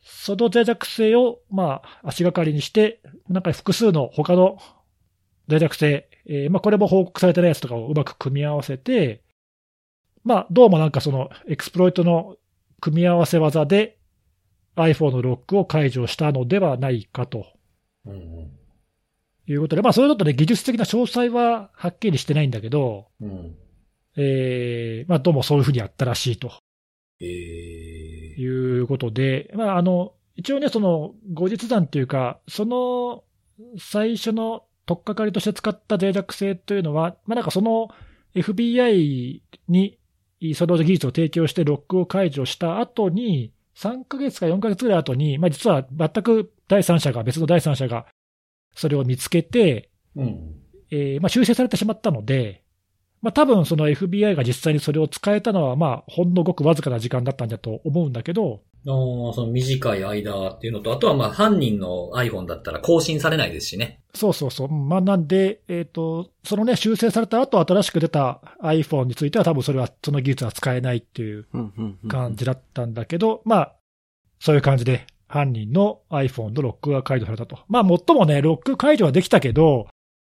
[0.09, 4.59] その脆弱性をまあ足がかりにして、なんか複数の他の
[5.49, 9.23] 脆弱性、えーまあ、これも報告されてないやつとかをうまく組み合わせて、
[10.25, 12.37] まあ、どうもなんかそのエクスプロイトの
[12.81, 13.99] 組み合わせ技で
[14.77, 17.47] iPhone のロックを解除したのではないかと
[18.05, 18.51] うんうん
[19.49, 23.55] いうことで、まあ、それだとね、技術的な詳細ははっきりしてないんだけど、うん。
[24.16, 26.51] えーまあ、どうもそういうふうにやったらしいと
[27.21, 27.86] ええ。
[28.37, 33.25] いうことで、まあ、あの、一応ね、その後日談っていうか、その
[33.79, 37.88] 最初の取っかかりとして使った脆弱性というのは、まあ、なんかその
[38.35, 39.99] FBI に
[40.55, 48.07] その技術を提供してロックを解除した後に、3ヶ月か4ヶ月ぐらい後に、まあ、実は全く第三者が、別の第三者が
[48.75, 50.62] それを見つけて、うん。
[50.90, 52.62] えーまあ、修正されてしまったので、
[53.22, 64.00] まあ多分その FBI が実際にそれを使えたのは、まあ、ほんのごくわずかな時間だったんだと思うんだけど、ああ、その短い間っていうのと、あとはまあ犯人の iPhone だったら更新されないですしね。
[64.14, 71.46] そうそうそう、まあ、なんで、えっ、と、そのね、修正された後、新しく出た iPhone については、多分それは、その技術は使えないっていう
[72.09, 73.72] 感じだったんだけど、まあ、
[74.38, 77.59] そういう感じで、犯人の iPhone のロックが解除されたと。
[77.68, 79.88] まあ、もっともね、ロック解除はできたけど、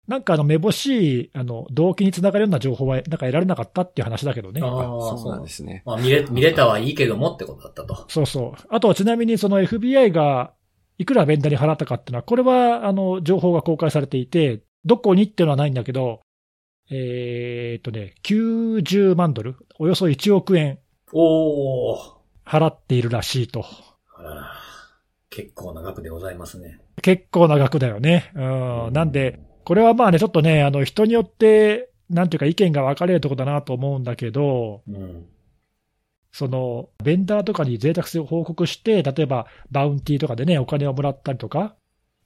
[0.08, 4.62] なんかあの、めぼしい、あの、動機につながるような情報は、なんか得られなかったっていう話だけどね。
[4.64, 5.84] ああ、そうなんですね。
[5.86, 8.06] まあ見れ、見れたはいいけどもってことだったと。
[8.10, 8.66] そうそう。
[8.70, 10.54] あと、ちなみにその FBI が
[10.98, 16.22] いくらベンダーに払ったかっていうのは、これは、あの、情報が公開されていて、どこにっていうのはないんだけど、
[16.90, 20.80] えーっとね、90万ドル、およそ1億円
[21.14, 21.98] おー。
[22.46, 23.64] 払っているらしいと。
[25.30, 26.80] 結構な額でございますね。
[27.02, 28.32] 結構な額だよね。
[28.36, 28.40] う
[28.90, 28.94] ん。
[28.94, 35.26] なんで、これはまあね、ちょっとね、あの、人によって、なんていうか意見が分かれるとこだなと思うんだけど、うん。
[36.32, 41.76] その、ベンダーとかに脆弱性を報告して、例えばバウンティーとかでね、お金をもらったりとか、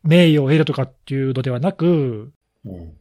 [0.04, 2.32] 名誉を得るとかっていうのではなく、
[2.66, 2.94] うん。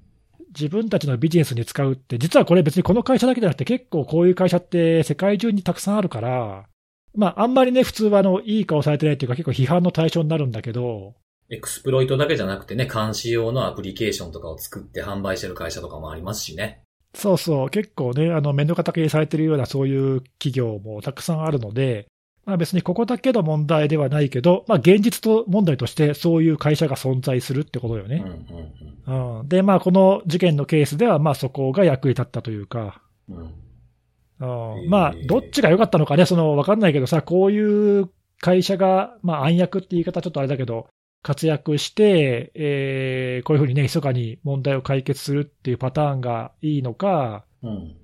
[0.48, 6.66] 自分たちのビジネスに使うって、実はこれ別にこの会社だけじゃなくて結構こういう会社って世界中にたくさんあるから、
[7.16, 11.14] まああんまりね、普通はあの、いい顔されてないっていうか結構批判の対象になるんだけど、
[11.54, 16.82] エクスプロイトだけじゃなくてね、監視用のアプリケーションとかを作って販売してる会社とかもありますしね。
[17.14, 22.06] そうそう、結構ね、あの、面倒傾きにされてるようなそういう企業もたくさんあるので、
[22.44, 28.18] まあ別にここだけの問題ではないけど、まあ現実と問題としてそういう会社が存在するってことようん、うね。
[28.18, 29.48] ん、うん。
[29.48, 33.54] で、まあこの事件のケースでは、まあそこが役に立ったというか、うん。
[34.88, 40.88] まあ、どっちが良かったのかね、その、わかんないけどさ、こういう会社が、まあ、暗躍って言い方ちょっとあれだけど、
[41.24, 47.96] 活躍して、えーこういうふうにね、密かに問題を解決するっていうパターンがいいのか、うん。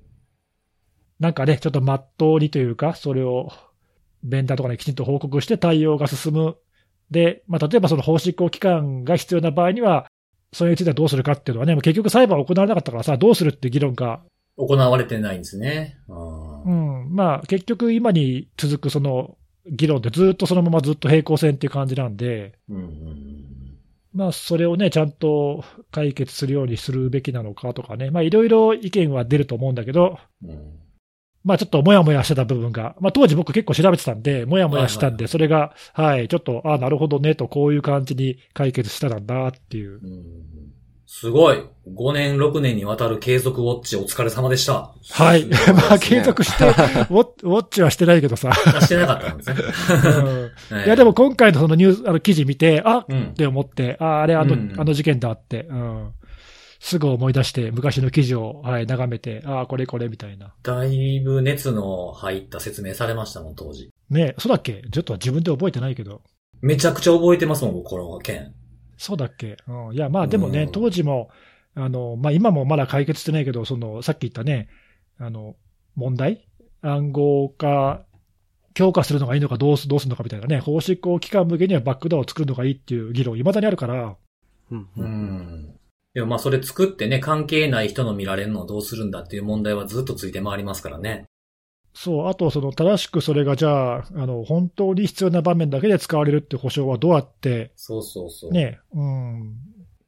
[1.20, 3.50] なんかね、ちょっとまっとうにというか、それを、
[4.22, 6.56] ベンダーとかにきちんと報告して対応が進む。
[7.10, 10.06] で、まあ、例えばその法執行機関が必要な場合には、
[10.54, 14.22] それについてはどうするかっていうのはね、結局裁判は行われなかったからさ、どうするって議論が
[14.56, 15.98] 行われてないんですね。
[16.08, 23.44] うん、まあ、結局、今に続くその議論で、ずっとそのままずっと平行線っていう感じなんで、うん、うん、
[24.12, 30.18] まあ、それをね、ちゃんと解決するようにするべきなのかとかね、まあ、いろいろ意見は出ると思うんだけど、
[31.42, 40.00] まあちょっともやもやしてた部分が、まあ当時僕結構調べてたんで、もやもやしたんで、それが、はい、ちょっと、ああ、なるほどね、と、こういう感じに解決したんだっていう。
[40.02, 40.79] うん
[41.12, 41.56] すごい。
[41.88, 44.94] 5年、6年にわたる継続ウォッチお疲れ様でした。
[45.10, 45.44] はい。
[45.74, 46.72] まあ継続して、 ウォ
[47.24, 48.50] ッウォッチはしてないけどさ。
[48.50, 49.56] あしてなかったんですね。
[50.70, 56.12] うんいやでも今回のそのニュース、あの記事見て、あうんって思って、ああれあの、うんあの事件だって、うん。
[56.78, 60.54] すぐ思い出して、昔の記事を、はい、眺めて、ああ、これこれみたいな。
[60.62, 63.90] だいぶ熱の入った説明されましたもん、当時。
[64.10, 64.84] ねそうだっけ？
[64.92, 66.20] ちょっと自分で覚えてないけど。
[66.62, 68.54] めちゃくちゃ覚えてますもん、僕この件。
[69.00, 69.56] そうだっけ？
[69.66, 69.94] うん。
[69.94, 71.30] いや、まあでもね、うん当時も、
[71.74, 74.68] あの、まあ今もまだ解決してないけど、その、さっき言ったね、
[75.18, 75.56] あの、
[75.96, 76.46] 問題？
[76.82, 78.04] 暗号化、
[78.74, 84.16] 強化するのがいいのかどうす、どうするのかみたいなね、法執行機関向けにはバックドアを作るのがいいっていう議論、未だにあるから、
[84.70, 85.02] うんう。
[85.02, 85.74] ん。
[86.12, 91.24] でもまあそれ作ってね、関係ない人の見られるのをどうするんだっていう問題はずっとついて回りますからね。
[91.92, 98.52] そう、あと、その、正しくそれがじゃあ、あの、本当に必要な場面だけで使われるって保証はどうやって、そうそうそう。
[98.52, 99.56] ね、うん、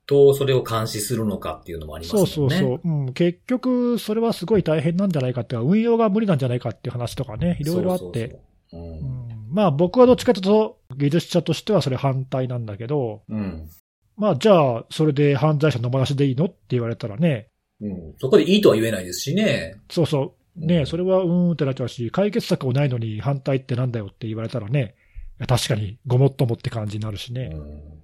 [0.07, 2.57] どうそれを監視するのかっていうのもありますそもんね。
[2.57, 8.39] うそうそう、うん、結局、それはすごい大変なんじゃないかっていうか、運用が無理なんじゃないかっていう話とかね、いろいろあって、
[9.51, 13.69] まあ僕はどっちかというと、技術者としてはそれ反対なんだけど、うん。
[14.17, 17.49] まあじゃあ、それで犯罪者野放しでいいのって言われたらね、
[17.81, 18.15] うん。
[18.19, 19.77] そこでいいとは言えないですしね。
[19.91, 24.95] そうそう、ね、それはうーんってなっちゃうし、解決策もないのに反対ってなんだよって言われたらね、
[25.47, 27.51] 確かにごもっともって感じになるしね。
[27.53, 28.03] うん。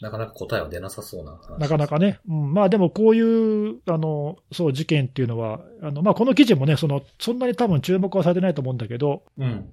[0.00, 1.58] なかなか答えは出なさそうな話。
[1.58, 9.68] なかなかね、うん、まあでもこういう、あの、そう、事件っていうのは、あの、まあこの記事もね、その、そんなに多分注目はされてないと思うんだけど、うん。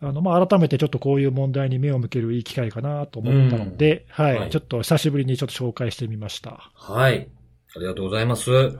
[0.00, 6.72] あの、まあ改めてちょっとこういう問題に目を向けるいい機会かなと思ったので、はい、はいちょっと久しぶりにちょっと紹介してみました。
[6.74, 7.28] はい。
[7.76, 8.50] ありがとうございます。
[8.50, 8.70] は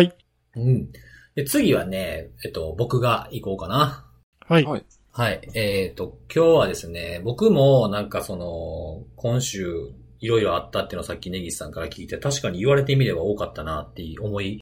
[0.00, 0.12] ーい。
[0.56, 0.88] うん。
[1.34, 4.06] で、次はね、えっと、僕が行こうかな。
[4.46, 4.64] はい。
[4.64, 5.42] はいはい。
[5.52, 14.60] えっ、と、今日はですね、僕もなんかその、今週いろいろあったっていうのをさっき根岸さんから聞いて、確かに言われてみれば多かったなって思い、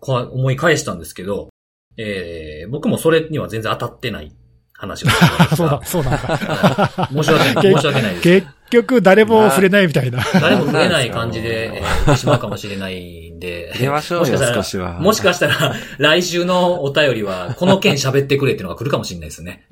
[0.00, 1.50] こ思い返したんですけど、
[1.98, 4.32] えー、僕もそれには全然当たってない
[4.72, 7.08] 話をしてるんですそうがだ、そうなんだ。
[7.12, 8.46] 申し訳ない、申し訳ないです。
[8.72, 10.24] 結局誰も触れないみたいな。
[10.32, 13.70] 誰も触れない感じで、えー言ってしまうかもしれないんで。
[13.78, 19.66] 出ましょうよもかしたら少しはもしかしたら、来週のお便りは、この件喋ってくれっていうのが来るかもしれないですね。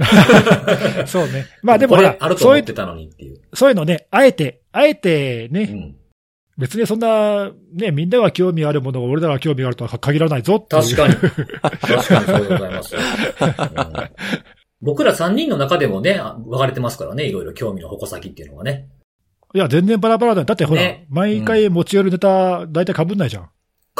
[1.06, 1.46] そうね。
[1.62, 3.40] まあでもほらこれある、と思って、たのにっていう。
[3.54, 5.96] そういうのね、あえて、あえてね、うん。
[6.58, 10.94] 別にそんな、ね、みんなが興味あるものが俺らが興味があるとは限らないぞっていう。
[10.94, 11.14] 確かに。
[11.14, 12.96] 確かにそうでございます。
[12.96, 18.88] う ん僕ら3人の中でもね、あ分かれてますからね、いろいろ興味の矛先っていうのがね。
[19.54, 20.44] いや、全然バラバラだよ。
[20.46, 23.50] だってほら、ね毎回持ち寄るネタ、大体被んないじゃん。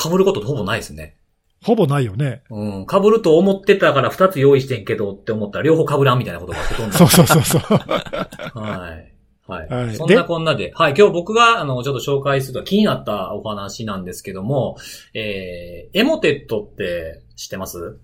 [0.00, 1.16] 被ることほぼないですね。
[1.62, 2.42] ほぼないよね。
[2.50, 2.86] うん。
[2.86, 6.96] 被ると思ってたから2つ用意してんけどって思ったら両方被らんみたいなことがほとんど。
[6.96, 7.60] そうそうそうそう。
[8.58, 9.10] はい。
[9.46, 9.68] はい。
[9.68, 14.76] はいそんなこんなで、はい、今日僕が、あの、ちょっと紹介すると気になったお話なんですけども、
[15.12, 17.98] えー、エモテットって知ってます？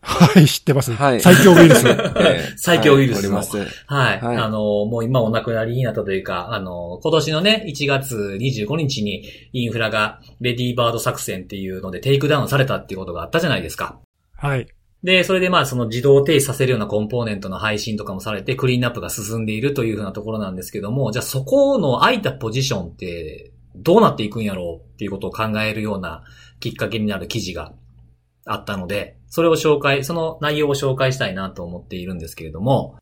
[0.00, 0.92] はい、知ってます。
[0.92, 1.86] はい最強ウイルス。
[1.88, 3.84] ええ最強ウイルスのはいおります。
[3.86, 4.20] はい。
[4.20, 13.98] はいあの、もう今お亡くなりになったというか、あの、今年のね、1月25日にインフラが Ladybird 作戦っていうのでテイクダウンされたっていうことがあったじゃないですか。
[14.36, 14.66] はい。
[15.02, 26.24] で、それでまあその自動停止させるようなコンポーネントの配信とかもされてクリーンアップが進んでいるというふうなところなんですけども、じゃあそこの空いたポジションってどうなっていくんやろうっていうことを考えるような
[26.58, 27.72] きっかけになる記事が
[28.44, 32.96] あったので、それを紹介、その内容を紹介したいなと思っているんですけれども、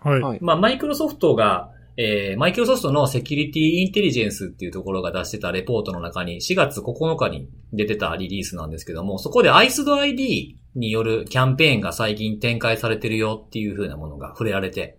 [0.00, 0.20] はい。
[0.20, 14.98] はいまあ、マイクロソフトが、えー、マイクロソフトのセキュリティインテリジェンスっていうところが出してたレポートの中に4月9日に出てたリリースなんですけども、そこで ISDID によるキャンペーンが最近展開されてるよっていう風なものが触れられて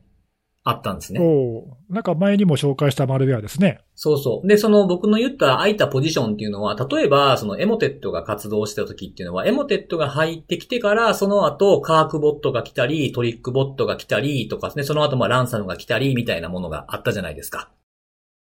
[0.67, 1.19] あったんですね。
[1.21, 3.81] おーなんか前にも紹介したマルウェアですね。
[3.93, 4.47] そうそう。
[4.47, 17.69] で、その僕の言った空いたポジションっていうのは、例えば、そのエモテットが活動した時っていうのは、エモテットが入ってきてから、その後、カークボットが来たり、トリックボットが来たりとかですね、その後、まあ、ランサムが来たり、みたいなものがあったじゃないですか。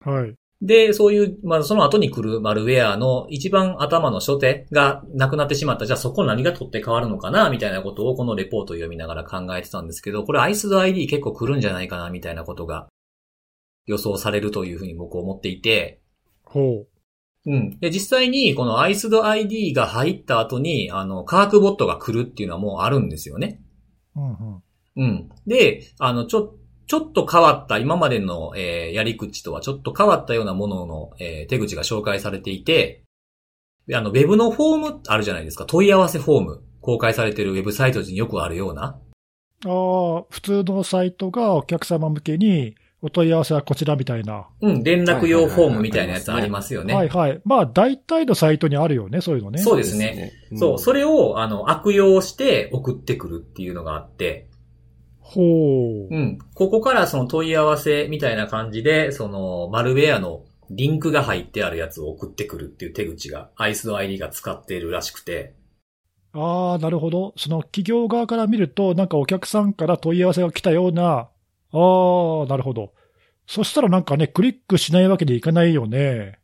[0.05, 0.35] はい。
[0.62, 5.87] で、そういう、まあ、その後に来るマルウェアの一番頭の初手がなくなってしまった。
[5.87, 12.88] じゃあそこ何が取って変わるのかなみたいなことをこのレポートを読みながら考えてたんですけど、これアイスド ID 結構来るんじゃないかなみたいなことが
[13.87, 16.01] 予想されるというふうに僕思っていて、
[16.44, 16.87] ほ
[17.44, 17.79] うん。
[17.81, 23.61] で、実際にこのアイスド ID が入った後に、あの、カークボットが来るっていうのはもうあるんですよね。
[24.14, 24.20] う。
[24.20, 24.62] うんうん。
[24.94, 25.31] うん。
[25.48, 33.03] で、あの、ちょ、ちょっと変わった、今までの、えーやり口とはちょっと変わったようなものの、えー手口が紹介されていて、
[33.87, 35.64] であの、ウェブのフォームあるじゃないですか。
[35.66, 36.62] 問い合わせフォーム。
[36.83, 38.99] 公開されてるウェブサイトによくあるような。
[39.64, 44.47] ああ、普通のサイトがお客様向けに、お問い合わせはこちらみたいな。
[44.61, 46.95] うん、連絡用フォームみたいなやつありますよね。
[46.95, 47.40] はいはい。
[47.45, 49.59] まあ、大体のサイトにあるよね、そういうのね。
[49.59, 50.33] そうですね。
[50.57, 54.49] そう、それを、あの、悪用して送ってくるっていうのがあって、
[55.23, 56.15] ほう。
[56.15, 56.39] うん。
[56.55, 65.55] ここからその問い合わせみたいな感じで、その、マルウェアのリンクが入ってあるやつを送ってくるっていう手口が、アイスド ID が使っているらしくて、
[66.35, 67.35] ああ、なるほど。
[67.37, 71.29] その企業側から見ると、なんかお客さんから問い合わせが来たような、あ
[71.73, 72.93] あ、なるほど。
[73.47, 76.39] そしたらなんかね、クリックしないわけにいかないよね。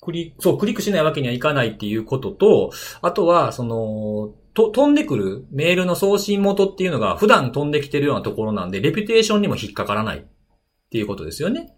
[0.00, 2.70] クリそう、クリックしないわけにはいかないっていうことと、
[3.02, 10.22] あとは、その、と、飛んでくるメールの送信元っていうのが普段飛んできてるようなところなんで、レピュテーションにも引っかからないっ
[10.90, 11.74] ていうことですよね。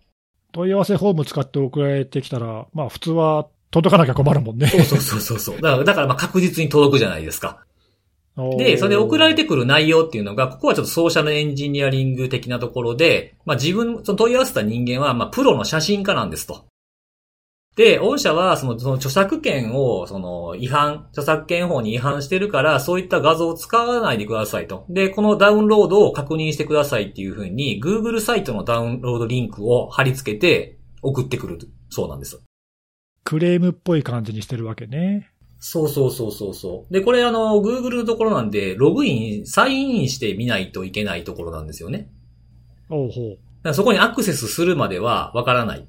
[0.52, 4.68] 問い合わせフォーム使って送られてきたら、まあ普通は届かなきゃ困るもんね。
[4.68, 5.60] そうそうそうそうそう。
[5.60, 7.64] だから、だからまあ確実に届くじゃないですか。
[8.58, 16.64] で、それで送られてくる内容っていうのが、ここはちょっとソーシャルエンジニアリング的なところで、まあ自分、その問い合わせた人間は、まあプロの写真家なんですと。
[17.76, 24.86] で、御社は、その、その著作権を、その、違反、著作権法に違反してるから、そういった画像を使わないでくださいと。
[24.88, 31.58] で、このダウンロードを確認してくださいっていうふうに、Google サイトのダウンロードリンクを貼り付けて送ってくる
[31.90, 32.40] そうなんです。
[33.24, 35.30] クレームっぽい感じにしてるわけね。
[35.58, 36.92] そうそうそうそうそう。
[36.92, 42.10] で、これあの、Google のところなんで、ログイン、サインインしてみないといけないところなんですよね。
[42.90, 43.74] おうほう。
[43.74, 45.88] そこにアクセスするまではわからない。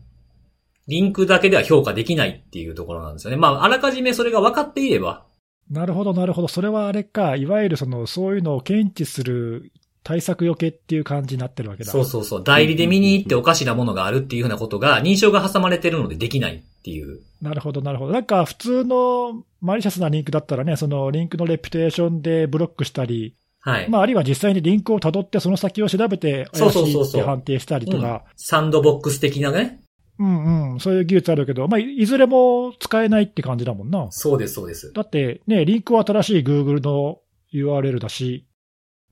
[0.87, 3.37] リンクだけでは評価できないっていうところなんですよね。
[3.37, 5.25] まあ、あらかじめそれが分かっていれば。
[5.69, 6.47] なるほど、なるほど。
[6.47, 7.35] それはあれか。
[7.35, 9.71] いわゆるその、そういうのを検知する
[10.03, 11.91] 対策よけっていう感じになってるわけだ。
[11.91, 12.43] そうそうそう。
[12.43, 17.21] 代理で見に行っておかしなものがあるっていうふうなことが認証が挟まれてるのでできないっていう。
[17.41, 18.13] なるほど、なるほど。
[18.13, 23.89] なんか普通のマリシャスなリンクだったらね、そのリンクのレピュテーションでブロックしたり、はい。
[23.89, 29.81] まあ、あるいは実際にリンクを辿ってその先を調べてそうそうそう判定したりとか、サンドボックス的なね。
[30.17, 34.07] うんうん、そういう技術あるけど、まあ、いいずれも使えないって感じだもんな。
[34.11, 34.93] そうです、そうです。
[34.93, 37.19] だってね、リンクは新しい Google の
[37.53, 38.47] URL だし、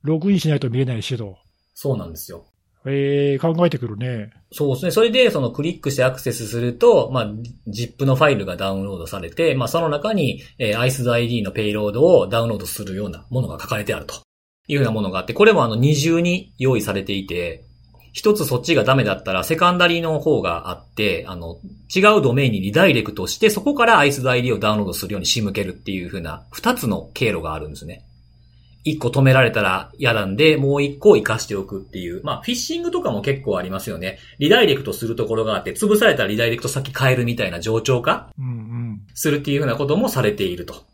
[0.02, 1.38] ログインしないと見えないしと。
[1.74, 2.46] そうなんですよ。
[2.86, 4.30] えー、考えてくるね。
[4.52, 4.90] そうですね。
[4.90, 7.32] それで、そのクリックしてアクセスすると、まあ、
[7.68, 14.16] ZIP のファイルがダウンロードされて、まあ、その中に、えー、IceID のペイロードをダウンロードするようなものが書かれてあると
[14.68, 17.64] いうようなものがあって、これもあの二重に用意されていて、
[18.14, 21.58] 一つそっちがダメだったら、セカンダリーの方があって、あの、
[21.94, 28.04] 違うドメインにリダイレクトして、そこから IceID をダウンロードするように仕向けるっていう風な、二つの経路があるんですね。
[28.84, 32.22] 一個止められたら嫌なんで、もう一個活かしておくっていう。
[32.22, 34.18] まあ、フィッシングとかも結構ありますよね。
[34.38, 38.30] リダイレクトするところがあって、潰されたらリダイレクト先変えるみたいな冗長化。
[39.14, 40.84] するっていうふうなこともされていると。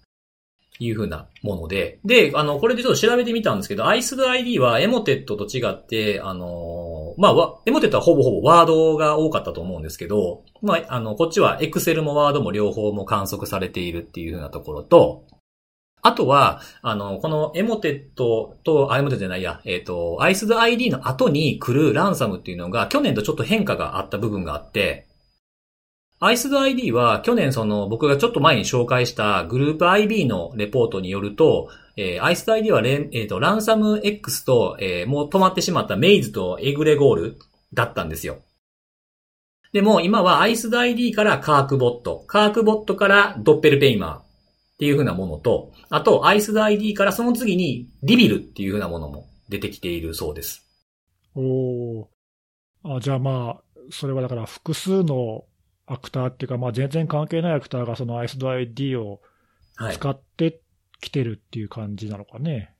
[0.82, 1.98] いうふうなもので。
[2.04, 6.89] で、あの、これでちょっと調べてみたんですけど、IceID はエモテットと違って、あの
[7.20, 15.26] まあ、エモテットはほぼほぼワードが多かったと思うんですけど、まあ、あの、こっちは Excel もワードも両方も観測されているっていうふうなところと、
[16.00, 25.06] あとは、あの、このエモテットと、あ、エモテットじゃないや、えっ、と、アイスド ID の後に来るランサムっていうのが、去年とちょっと変化があった部分があって、
[26.22, 31.68] アイスド ID は去年その僕がちょっと前に紹介したグループ IB のレポートによると、
[32.02, 37.38] えー、 IcedID はレン、えっ、と、 RansomX と、えーもう止まってしまった Maze と Egregor
[37.74, 38.38] だったんですよ。
[39.74, 44.22] でも今はアイスド ID から Qakbot、Qakbot から DoppelPaymer っ
[44.78, 50.66] ていう風なものと、あとアイスド ID からその次に REvil っていう風なものも出てきているそうです。
[51.34, 52.06] おー
[52.82, 55.44] あじゃあまあ、それはだから複数の
[55.86, 59.20] アクターっていうか、まあ、全然関係ないアクターがその ISD を
[59.76, 59.94] はい。
[59.94, 60.60] 使って
[61.00, 62.74] きてるっていう感じなのかね。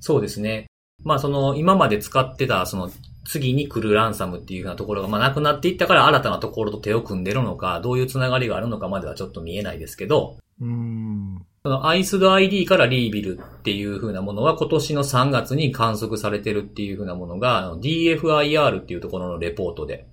[0.00, 0.66] そうですね。
[1.02, 2.90] まあその今まで使ってたその
[3.24, 11.46] 次に来るランサムっていうようなところがまあなくなっていったから新たなところと手を組んでるのか、どういうつながりがあるのかまではちょっと見えないですけど、うーん。
[11.62, 20.06] そのアイスド ID からリービルっていう風なものは今年の3月に観測されてるっていう風なものが DFIR っていうところのレポートで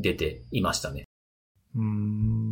[0.00, 1.04] 出ていましたね。
[1.76, 2.47] うーん。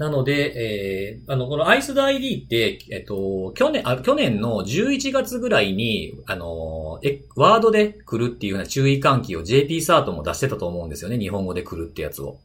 [0.00, 11.18] なので、えー、あの、このアイスド ID って、えっと、去年、あ、去年の11月ぐらいに、あの、え、ワードで来るっていうような注意喚起を JP サートも出してたと思うんですよね。
[11.18, 12.38] 日本語で来るってやつを。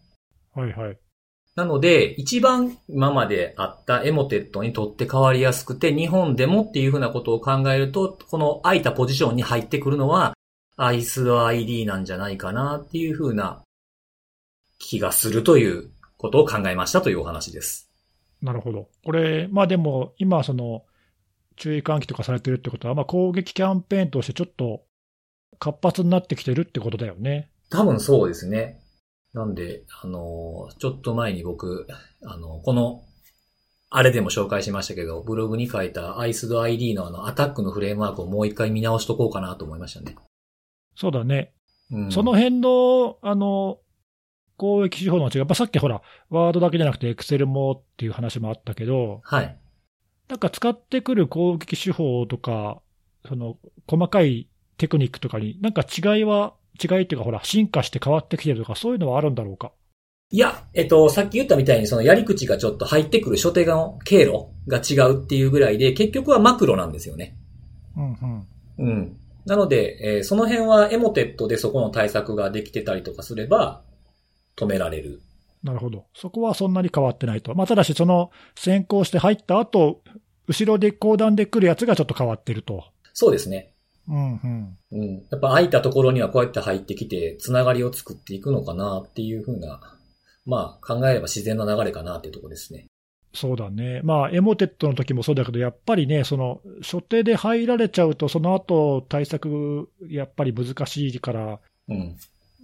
[0.53, 0.99] はいはい。
[1.55, 10.33] なので、一番今まであったエモテットにとって変わりやすくて、日本でもっていうふうなことを考えると、この空いたポジションに入ってくるのは、
[10.75, 13.63] アイスド ID なんじゃないかなっていうふうな
[14.77, 17.89] 気がするということを考えましたというお話です。
[18.41, 18.89] なるほど。
[19.03, 20.83] これ、まあでも、今、その、
[21.55, 24.83] 注意喚起とかされてるってことは、まあ、攻撃キャンペーンとしてちょっと
[25.57, 27.49] 活発になってきてるってことだよね。
[27.69, 28.81] 多分そうですね。
[29.33, 31.87] なんで、あのーちょっと前に僕、
[32.23, 33.03] あの、この、
[33.89, 40.15] あれでも紹介しましたけど、ブログに書いたアイスド ID のあの、アタックのフレームワークをもう一回見直しとこうかなと思いましたね。
[40.95, 41.53] そうだね。
[41.91, 43.79] うん、その辺の、あの、
[44.57, 49.57] 攻撃手法の違い、やっぱさっきほら、ワードだけじゃなくてエクセルもっていう話もあったけど、はい。
[50.27, 52.81] なんか使ってくる攻撃手法とか、
[53.27, 54.47] その、細かい
[54.77, 59.71] テクニックとかに、なんか違いは、違いっていうかほら、進化して変わってきてるとか、そういうのはあるんだろうか？
[60.31, 67.37] いや、えっと、さっき言ったみたいにそのやり口がちょっと入ってくる初手の経路が違うっていうぐらいで、結局はマクロなんですよね。
[67.95, 68.47] うんうん。
[68.79, 69.17] うん。
[69.45, 73.83] なので、えーその辺はエモテットでそこの対策ができてたりとかすれば、
[74.55, 75.21] 止められる。
[75.63, 76.05] なるほど。
[76.13, 77.55] そこはそんなに変わってないと。
[77.55, 80.01] まあ、ただし、その、先行して入った後、
[80.47, 82.85] 後ろで後段で来るやつがちょっと変わってると。
[83.13, 83.73] そうですね。
[84.07, 84.77] うんうん。
[84.91, 85.13] うん。
[85.31, 89.97] やっぱ空いたところにはこうやって入ってきて、つながりを作っていくのかなっていうふうな、
[90.45, 92.85] まあ考えれば自然な流れかなっていうところですね。
[93.33, 94.01] そうだね。
[94.03, 102.15] まあ、エモテットの時もそうだけど、やっぱりね、その、初手で入られちゃうと、その後、対策、やっぱり難しいから、うん。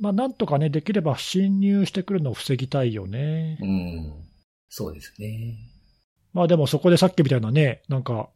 [0.01, 3.59] まあ、なんとかね、できれば侵入してくるのを防ぎたいよね。
[3.61, 4.13] うん。
[4.67, 5.55] そうですね。
[6.33, 8.29] まあでもそこでさっきみたいなね、なんか、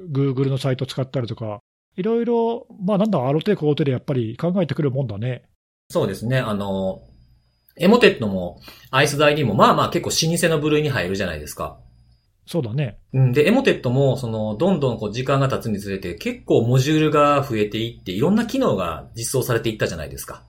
[0.00, 1.60] Google のサイト使ったりとか、
[1.96, 5.44] いろいろ、まあなんだ、ある程度工程でやっぱり考えてくるもんだね。
[5.90, 6.38] そうですね。
[6.38, 7.00] あの、
[7.76, 8.60] エモテットも、
[8.90, 11.78] アイスダ ID も、まあまあ結構老舗の部類に入るじゃないですか。
[12.46, 12.98] そうだね。
[13.12, 13.32] うん。
[13.32, 20.42] で、エモテットも、その、どんどんこう時間が経つにつれて、結構モジュールが増えていって、いろんな機能が実装されていったじゃないですか。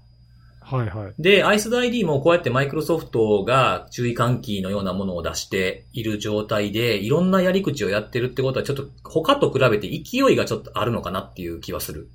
[0.66, 1.14] はいはい。
[1.20, 12.10] で、アイス ID もこうやってマイクロソフトが注意喚起のようなものを出している状態で、いろんなやり口をやってるってことは、ちょっと他と比べて勢いがちょっとあるのかなっていう気はする。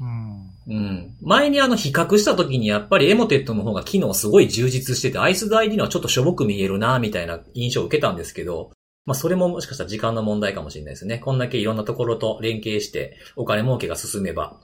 [0.00, 0.74] うん。
[0.74, 1.16] うん。
[1.20, 8.70] 前にあの比較した時にやっぱりエモテットの方が機能すごい充実してて、アイス ID のはちょっとしょぼく見えるな、みたいな印象を受けたんですけど、
[9.04, 11.18] まあそれももしかしたら時間の問題かもしれないですね。
[11.18, 14.58] こんだけいろんなところと連携してお金儲けが進めば、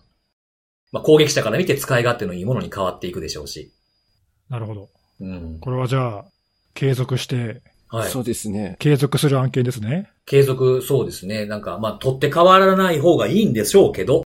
[0.92, 3.72] まあ攻撃者から見て使い勝手のいいものに変わっていくでしょうし。
[4.48, 4.88] なるほど。
[5.20, 5.58] うん。
[5.60, 6.24] これはじゃあ、
[6.74, 8.10] 継続して、はい。
[8.10, 8.76] そうですね。
[8.78, 10.10] 継続する案件ですね。
[10.24, 11.44] 継続、そうですね。
[11.44, 14.22] なんか、まあ、取って変わらない方がいいんでしょうけど、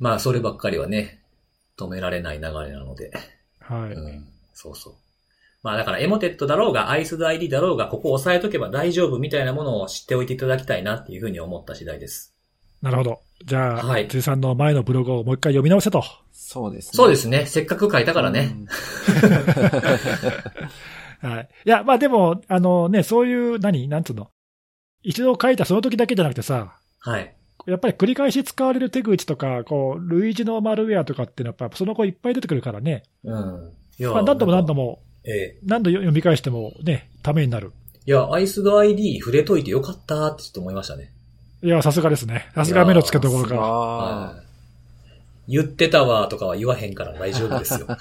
[0.00, 1.22] まあ、そればっかりはね、
[1.78, 3.12] 止められない流れなので。
[3.60, 3.92] はい。
[3.92, 4.26] うん。
[4.52, 4.94] そうそう。
[5.62, 12.34] まあ、だから、エモテットだろうが、アイスド ID だろうが、ここを押さえとけば大丈夫みたいなものを知っておいていただきたいなっていうふうに思った次第です。
[12.82, 13.20] なるほど。
[13.44, 16.02] じゃあ、はい辻さんの前のブログをもう一回読み直せと。
[16.32, 16.90] そうですね。
[16.94, 17.46] そうですね。
[17.46, 18.54] せっかく書いたからね。
[21.20, 21.48] はい。
[21.64, 23.88] いや、まあでも、あのね、そういう、何？
[23.88, 24.28] なんつうの？
[25.02, 27.34] 一度書いたその時だけじゃなくてさ、はい。
[27.66, 33.04] やっぱり繰り返し使われる手口とか、こう、類似のマルウェアとかっていうのは、やっぱその後いっぱい出てくるからね。
[33.24, 33.72] うん。
[33.98, 34.84] いやまあ何度も何度も。
[34.84, 35.58] も、ええ。
[35.64, 37.72] 何度読み返してもね、ためになる。
[38.06, 41.13] いや、アイスド ID 触れといてよかったってちょっと思いましたね。
[41.64, 42.46] いや、さすがですね。
[42.54, 43.54] さすが目の付けどころか。
[43.56, 44.44] あはい
[45.46, 47.86] 言ってたわとかは言わへんから大丈夫ですよ。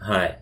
[0.00, 0.38] はい。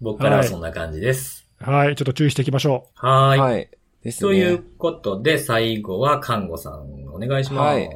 [0.00, 1.46] 僕からはそんな感じです。
[1.60, 1.94] はい。
[1.94, 3.38] ちょっと注意していきましょはーい。
[3.38, 3.68] あはい。
[4.02, 4.64] ですというね。
[4.76, 7.74] ことで、最後は看護さん、お願いします。
[7.76, 7.88] はい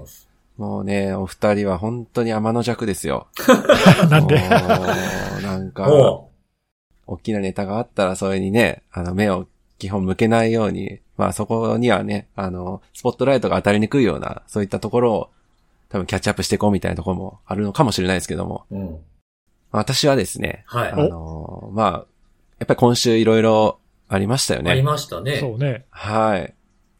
[0.56, 3.26] もうね、お二人は本当に天の弱ですよ。
[3.36, 3.42] う。
[4.08, 4.38] なんで？
[4.38, 4.42] も
[5.38, 6.30] うなんか、お
[7.06, 9.46] 大きなネタがあったらそれにね、あの、目を
[9.78, 15.30] 基本向けないように、まあそこにはね、あの、スポットライトが当たりにくいような、そういったところを
[15.88, 18.76] 多分キャッチアップしていこうみたいなところもあるのかもしれないですけども、う。
[18.76, 18.98] うん。
[19.72, 20.92] 私はですね、はい。
[20.92, 21.90] あの、まあ、
[22.58, 24.82] やっぱり今週いろいろありましたよありね。
[24.82, 25.36] ましたね。
[25.38, 25.84] そうね。
[25.90, 26.54] はい。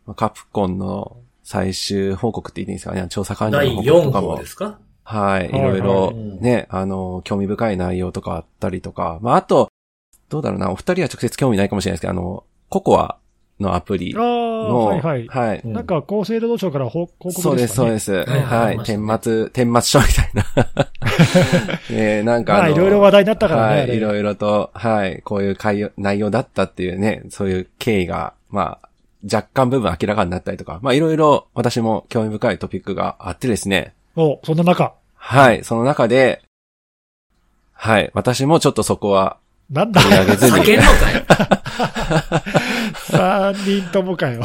[0.05, 4.47] まあカプコンの最終報告って言っていいんですかね、調査管理第の報告4とかも号で。
[4.47, 4.79] すか？
[5.05, 5.49] はい。
[5.49, 9.69] いはいろいろはいね、あの、興味深い内容とかあったりとか、まあ、あと、
[10.29, 13.19] どうだろうな、お二人は直接興味ないかもしれないですけど、あの、ココア
[13.61, 15.27] のアプリああ、の、はいはい。
[15.29, 15.61] はい。
[15.65, 18.13] うんなんか厚生労働省から報報告ですか、ね、そうです、そうです。
[18.13, 18.67] いはいはい。
[18.67, 20.45] ありましたね顛末、顛末書みたいな。
[21.97, 23.81] ねなんかまあ、いろいろ話題になったからね。
[23.83, 28.89] はい、いろいろと、はい、こういう内容内容だったっていうね、そういう経緯が、まあ、
[29.25, 36.43] 若干部分明らかになったりとか、まあいろいろ私も興味深いトピックがあってですね、お、そんな中、はい、その中で、
[37.73, 39.39] はい、私もちょっとそこは
[39.71, 40.01] なんだ？
[40.01, 41.27] 取り上げずに、避けんのかい
[43.11, 44.43] 三人ともかよ。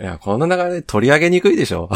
[0.00, 1.88] いや、この流れで取り上げにくいでしょ。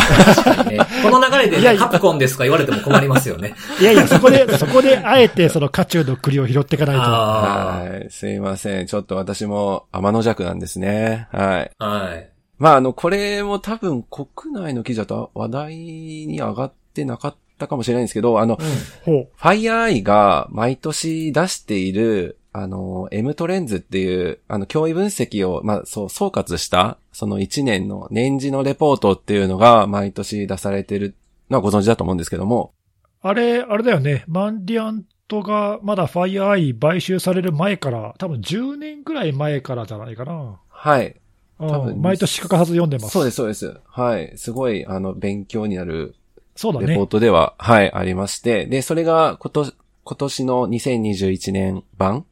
[0.68, 3.54] ねこの流れでね、いやいやカプコンですとか言われても困りますよね。
[3.80, 7.02] いやいや、そこで、そこであえてその渦中の栗を拾っていかないと。
[7.02, 8.86] あはい、すいません。
[8.86, 11.28] ちょっと私も天の弱なんですね。
[11.32, 11.70] はい。
[11.78, 11.86] あ。
[11.86, 12.30] はい。
[12.58, 18.58] まあ、あの、これも多分国内の記事だと話題に上がってなかったかもしれないんですけど、あの、
[19.04, 19.28] ほう。
[19.40, 31.14] FireEye が毎年出している、あの、M トレンズっていう、あの、脅威分析を、まあ、そう、総括した、その1年の年次のレポートっていうのが毎年出されてる
[31.48, 32.72] のはご存知だと思うんですけども、
[33.22, 34.24] あれ、あれだよね。
[34.26, 40.58] マンディアントがまだファイアーアイ買収される前から、多分10年くらい前からじゃないかな。
[40.68, 41.06] はい。
[41.58, 43.10] うん多分毎年欠かさず読んでます。
[43.10, 43.76] そうです、そうです。
[43.86, 44.32] はい。
[44.38, 46.14] すごい、あの、勉強になる
[46.56, 47.06] そうだレポーね。
[47.06, 49.74] トでは、はい、ありまして、で、それが今年、
[50.04, 52.24] 今年の2021年版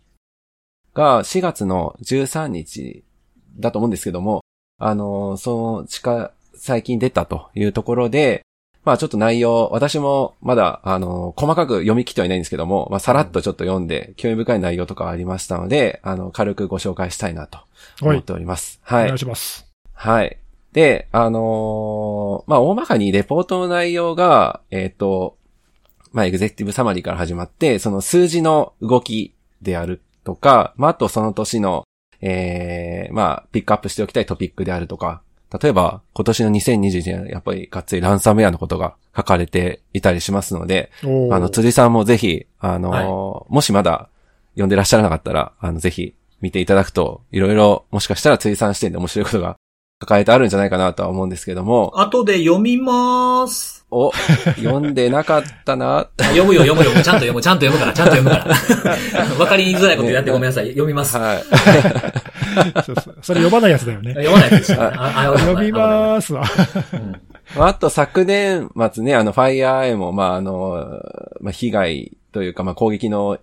[0.98, 3.04] が4月の13日
[3.60, 4.44] だと思うんですけども、
[4.78, 8.42] あの、その、近、最近出たというところで、
[8.84, 17.64] まあちょっと内容、私もまだ、あの、細かく読み切ってはいないんですけども、まあさらっとちょっと読んで、興味深い内容とかありましたので、あの、軽くご紹介したいなとは
[18.06, 18.22] い思っ。
[18.22, 18.80] ております。
[18.82, 19.18] はいお願い。
[19.18, 19.66] します。
[19.92, 20.36] はい。
[20.72, 25.36] で、あのーまあ、大まかにレポートの内容が、えっ、と、
[26.12, 31.84] まあ、エグゼクティブサマリーから始まって、その数字の動きであるとか、まあ、あとその年の、
[32.20, 35.22] えー、まあ、ピックアップしておきたいトピックであるとか、
[35.62, 41.06] 例えば、今年の2021年、やっぱりがっつりランサムウェアのことが書かれていたりしますので、あ
[41.38, 44.10] の、辻さんもぜひ、あのーもしまだ
[44.52, 49.56] 読んでらっしゃらなかったら、あの、ぜひ見ていただくと、いろいろ、もしかしたら辻さん視点で面白いことが
[49.98, 53.77] 抱えてあるんじゃないかなとは思うんですけども、後で読みまーす。
[53.90, 54.12] お、
[54.56, 55.98] 読んでなかったな。
[55.98, 56.90] あ 読むよ、読むよ。
[56.92, 59.24] ちゃんと読む、ちゃんと読むから、ちゃんと読むから。
[59.40, 60.68] わかりづらいことやってごめんなさい。
[60.72, 61.16] 読みます。
[61.16, 61.42] はい。
[62.84, 64.12] そうそうそれ読まないやつだよね。
[64.14, 64.82] 読まないですよ。
[64.82, 66.46] ああ読みまーすわ。
[66.46, 66.54] す。
[66.92, 67.12] うん
[67.56, 71.00] まああと昨年末ね、あの、ファイアーエも、まあ、あの、
[71.40, 73.38] まあ、被害というか、まあ、攻撃の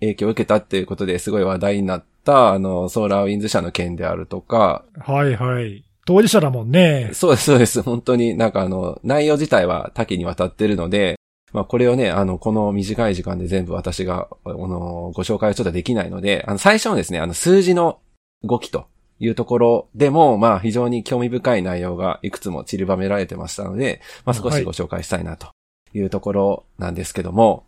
[0.00, 5.84] 影響を受けたっていうことですごい話題になった、あの、ソーラーウィンズ社の件であるとか、はいはい。
[6.06, 7.10] 当事者だもんね。
[7.12, 7.82] そうです、そうです。
[7.82, 11.18] 本当になんかあの、内容自体は多岐にわたってるので、
[11.52, 17.98] まあこれをね、あの、この短い時間で全部私が、あの、ご紹介はちょっとできないので、あの、最初のですね、あの、数字の
[18.42, 18.86] 動きと
[19.18, 25.48] いうところでも、まあ非常に興味深い内容がいくつも散りばめられてましたので、まあ少しご紹介したいなと
[25.92, 27.64] いうところなんですけども、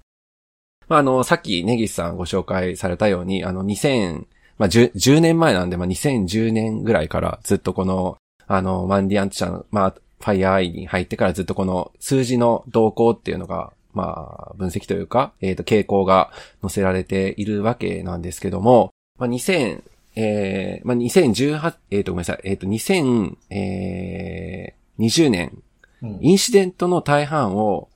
[0.89, 4.27] まああの、さっきネギスさんご紹介されたように、あの、2000、
[4.59, 8.17] まあ 10, 10年前なんで、まあ2010年ぐらいからずっとこの、
[8.49, 19.83] あの、マンディアント社の、まあ、ファイアーアイに入ってからずっとこの数字の動向っていうのが、まあ、分析というか、えっ、と、傾向が載せられているわけなんですけども、まあ、2000、
[20.17, 25.63] えー、まあ、2018、えっ、と、ごめんなさい、えっ、と、2000、えー、20年、
[26.03, 27.89] うんインシデントの大半を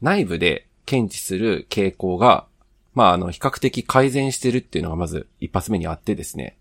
[0.00, 2.46] 内部で検知する傾向が、
[2.94, 6.56] まあ、あの、比較的改善してるっていうのがまず一発目にあってですね。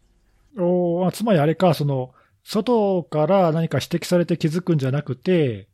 [0.58, 2.12] おーあつまりあれか、その、
[2.46, 5.68] 外から何か指摘されて気づくんじゃなくて、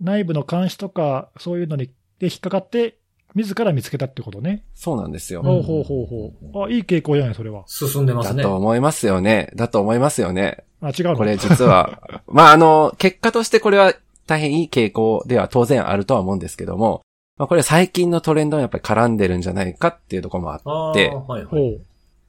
[0.00, 1.86] 内部の監視とか、そういうのに
[2.18, 2.98] で引っかかって、
[3.34, 4.64] 自ら見つけたってことね。
[4.74, 5.42] そうなんですよ。
[5.42, 6.64] ほうほうほうほう。
[6.66, 7.64] あ、いい傾向じゃない、それは。
[7.66, 8.42] 進んでますね。
[8.42, 9.50] だと思いますよね。
[9.54, 10.64] だと思いますよね。
[10.82, 11.16] あ、違うの？
[11.16, 13.94] これ実は、 まあ、あの、結果としてこれは
[14.26, 17.02] 大変いい傾向では当然あるとは思うんですけども、
[17.38, 21.44] まあ、これ最近のトレンドにやっぱり絡んでるんじゃないかっていうところもあって、はいはい。
[21.44, 21.80] ほう。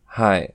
[0.05, 0.53] はい。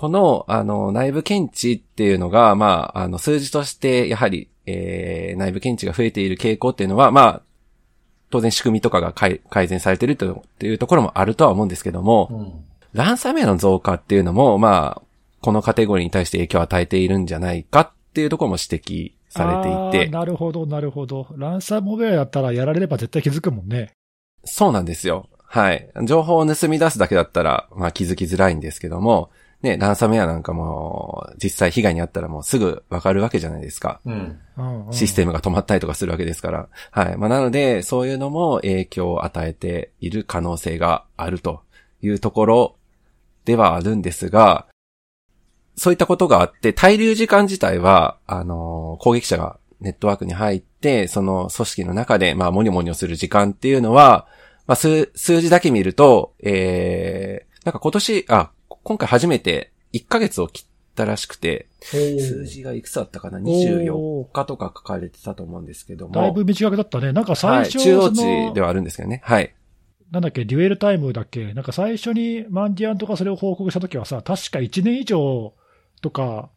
[0.00, 7.42] この、あの、内部検知っていうのが、まあ、あの、数字として、やはり、えー、内部検知が増えている傾向っていうのは、まあ、
[8.30, 12.52] 当然仕組みとかが改改善されてるというところもあるとは思うんですけども、うん
[12.92, 15.02] ランサムウェアの増加っていうのも、まあ、
[15.42, 21.28] このカテゴリーに対して影響を与えているんじゃないかっていうところも指摘されていて、なるほど、なるほど。
[21.36, 23.92] ランサムウェアやったらやられれば絶対気づくもんね。
[24.44, 25.28] そうなんですよ。
[25.44, 25.88] はい。
[26.04, 29.30] 情報を盗み出すだけだったら、まあ気づきづらいんですけども、
[29.62, 34.00] ね、ランサムウェアなんかも、実際被害に遭ったらもうすぐわかるわけじゃないですか。
[34.06, 34.38] うん。
[34.90, 36.68] システムが止まったりとかするわけですから。
[36.90, 37.16] はい。
[37.18, 41.62] まあなので、そういうのも影響を与えている可能性があると
[42.00, 42.76] いうところ
[43.44, 44.66] ではあるんですが、
[45.76, 54.26] そういったことがあって、滞留時間自体は、あの、攻撃者がネットワークに入って、その組織の中で、まあ、モニョモニョする時間っていうのは、
[54.66, 58.50] まあ、数、数字だけ見ると、えー、なんか今年、あ、
[58.82, 66.14] 今回初めて1ヶ月を切ったらしくて、数字がいくつだったかな ?24 日とか書かれてたと思うんですけども。
[66.14, 67.12] だいぶ短くだったね。
[67.12, 69.20] なんか最初、はい、中央値ではあるんですけどね。
[69.24, 69.54] はい。
[70.10, 75.54] なんだっけ、デュエルタイムだっけ、なんか最初にマンディアンとかそれを報告したときはさ、確か1年以上
[76.02, 76.50] とか、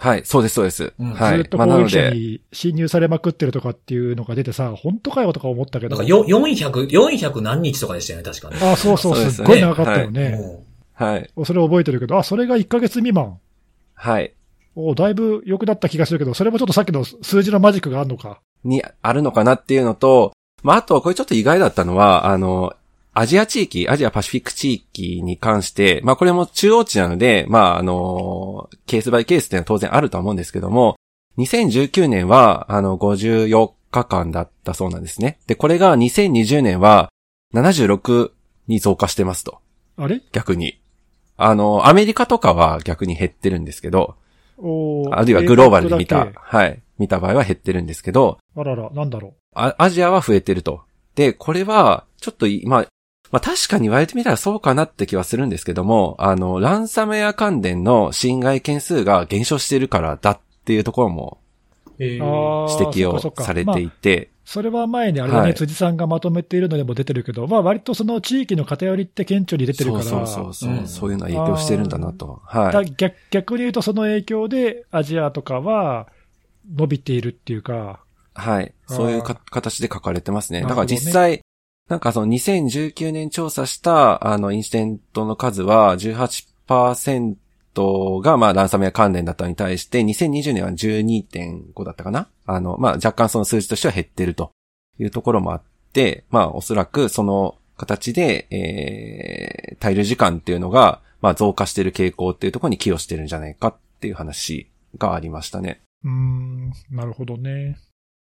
[0.00, 0.92] はい、そうです、そうです。
[0.98, 1.38] うんはい。
[1.38, 5.96] ずっと攻撃者で、に侵入されまくってるとかっていうのが出てさ、本当かよとか思ったけど。
[5.96, 8.58] なんかよ、400、400何日とかでしたよね、確かね。
[8.60, 10.38] あ、そうそう、そうですっごい長かったよね。
[10.62, 10.67] うん
[10.98, 11.30] はい。
[11.44, 13.38] それ覚えてるけど、あ、それが1ヶ月未満。
[13.94, 14.34] はい。
[14.74, 18.40] おだいぶ良くなった気がするけど、それもちょっとさっきの数字のマジックがあるのか。
[18.64, 20.32] にあるのかなっていうのと、
[20.64, 22.74] まあ、あとはこれちょっと意外だったのは、あの、
[23.14, 30.96] アジア地域、アジアパシフィック地域に関して、まあこれも中央値なので、まああの、ケースバイケースっていうのは当然あるとは思うんですけども、
[31.38, 35.38] 2019年は、あの、54日間だったそうなんですね。
[35.46, 37.10] で、これが2020年は
[37.54, 38.30] 76
[38.66, 39.60] に増加してますと。
[39.96, 40.20] あれ？
[40.32, 40.78] 逆に。
[41.38, 44.16] あの、アメリカとかは逆に減ってるんですけど、
[44.58, 50.82] おあるいはグローバルで見たはい、見た場合は減ってるんですけど、けあらら、なんだろあアジアは増えてると。
[51.14, 52.86] で、これは、ちょっとい、まあ、
[53.30, 61.38] まあ確かに言われてみたらそうかなって気はするんですけども、あの、ランサムウェア関連の侵害件数が減少してるからだっていうところも
[61.98, 72.40] 指摘をされまあていて、それは前にあれだね、はい辻さんがまとめているのでも出てるけど、まあ割とその地域の偏りって顕著に出てるから、そうそうそうそう、うんそういうのは影響してるんだなと。
[72.50, 72.94] だはい。
[72.96, 76.08] 逆逆に言うとその影響でアジアとかは
[76.74, 78.00] 伸びているっていうか、
[78.32, 78.72] はい。
[78.86, 80.62] そういうか形で書かれてますね。
[80.62, 81.42] だから実際、
[81.90, 87.34] なんかその2019年調査した、あの、インシデントの数は18%
[88.22, 92.28] が、まあ、ランサムウェア関連だったのに対して、2020年は12.5だったかな？
[92.46, 94.52] あの、まあ、若干その数字としては減ってると
[94.98, 95.62] いうところもあっ
[95.92, 105.80] て、まあ、おそらくその形で、えー、滞留時間っていうのが、まあ、増加してる傾向っていうところに寄与してるんじゃないかっていう話がありましたね。
[106.04, 107.78] うーん、なるほどね。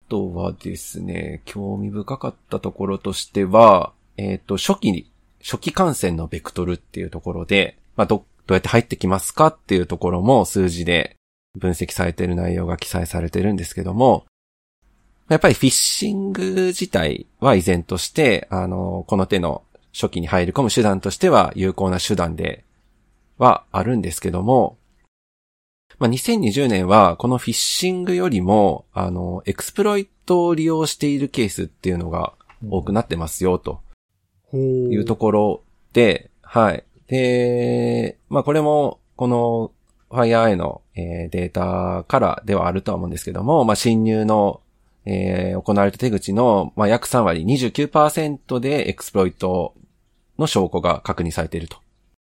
[0.07, 11.17] あとはですね、興味深かったところとしては、えっ、と、初期に、初期感染のベクトルっていうところで、まあ、ど、どうやって入ってきますかっていうところも数字で
[11.57, 14.25] 分析されている内容が記載されてるんですけども、
[15.29, 22.63] やっぱりフィッシング自体は依然として、あの、この手の初期に入り込む手段としては有効な手段で
[23.37, 24.77] はあるんですけども、
[25.99, 32.33] まあ、2020年はこのフィッシングよりも、あの、エクスプロイトを利用しているケースっていうのが
[32.69, 33.81] 多くなってますよと。
[34.53, 36.83] いうところで、はい。
[37.07, 39.71] で、まあこれも、この
[40.09, 44.61] FireEye の、えーデータからではあるとは思うんですけども、まあ侵入の、
[45.05, 49.73] えー行われた手口の、まあ約3割、29%でエクスプロイト
[50.37, 51.77] の証拠が確認されていると。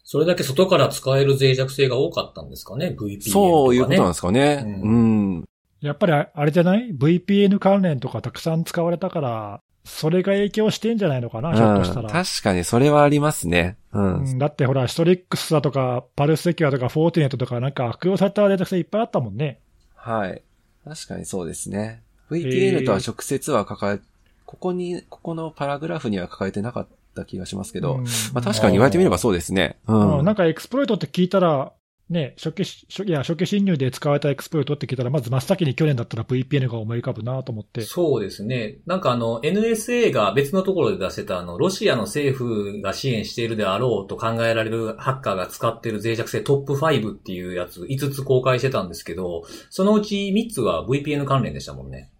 [0.04, 3.18] それだけ外から使える脆弱性が多かったんですかね ?VPN とかね。
[3.30, 4.64] そういうことなんですかね。
[4.82, 5.44] ううん。
[5.80, 9.60] やっぱりああれじゃない ?VPN 関連とかたくさん使われたから、
[9.90, 12.12] それが影響してんじゃないのかな、ひょっとしたうんら。
[12.12, 13.76] 確かにそれはありますね。
[13.92, 14.14] うん。
[14.14, 19.58] うんだってほら、ストリックスだとか、パルスセキュアとか、フォーティネットとか、なんか悪用されたデータ性いっぱいあったもんね。
[19.96, 20.42] はい。
[20.84, 22.02] 確かにそうですね。
[22.30, 23.98] へ VPN ーとは直接は抱え、
[24.46, 29.76] ここに、ここのパラグラフには書かれてなかった気がしますけど、うんまあ確かに言われてみればそうですね。
[29.86, 30.18] うん。
[30.18, 31.72] うんなんかエクスプロイトって聞いたら、
[32.10, 37.82] ね、初期し、初いや初期侵入で使われたエクスプロイトって聞いたら、まず真っ先に去年だったら VPN が思い浮かぶなと思って。
[37.82, 38.78] そうですね。
[38.84, 52.10] なんかあの、NSA が別のところで出してたあの、ロシアの政府が支援しているであろうと考えられるハッカーが使っている脆弱性トップ5っていうやつ5つ公開してたんですけど、そのうち3つは VPN 関連でしたもんね。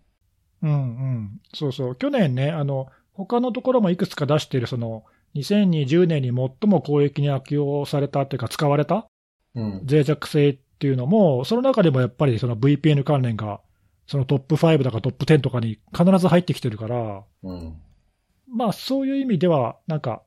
[0.63, 1.41] うんうん。
[1.53, 1.97] そうそう。
[1.97, 5.03] 去年ね、あの、他のところもいくつか出している、その、
[5.35, 6.35] 2020年に最
[6.69, 9.10] も攻撃に悪用されたっていうか、使われた
[9.55, 9.87] うん。
[9.89, 13.61] 脆弱性っていうのも、その中でもやっぱりその VPN 関連が、
[14.07, 17.77] そのトップ5だかトップ10とかに必ず入ってきてるから、うん。
[18.53, 20.23] まあそういう意味では、なんか、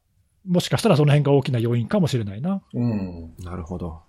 [0.48, 2.62] もしかしたらその辺が大きな要因かもしれないな。
[2.74, 3.34] うん。
[3.40, 4.02] なるほど。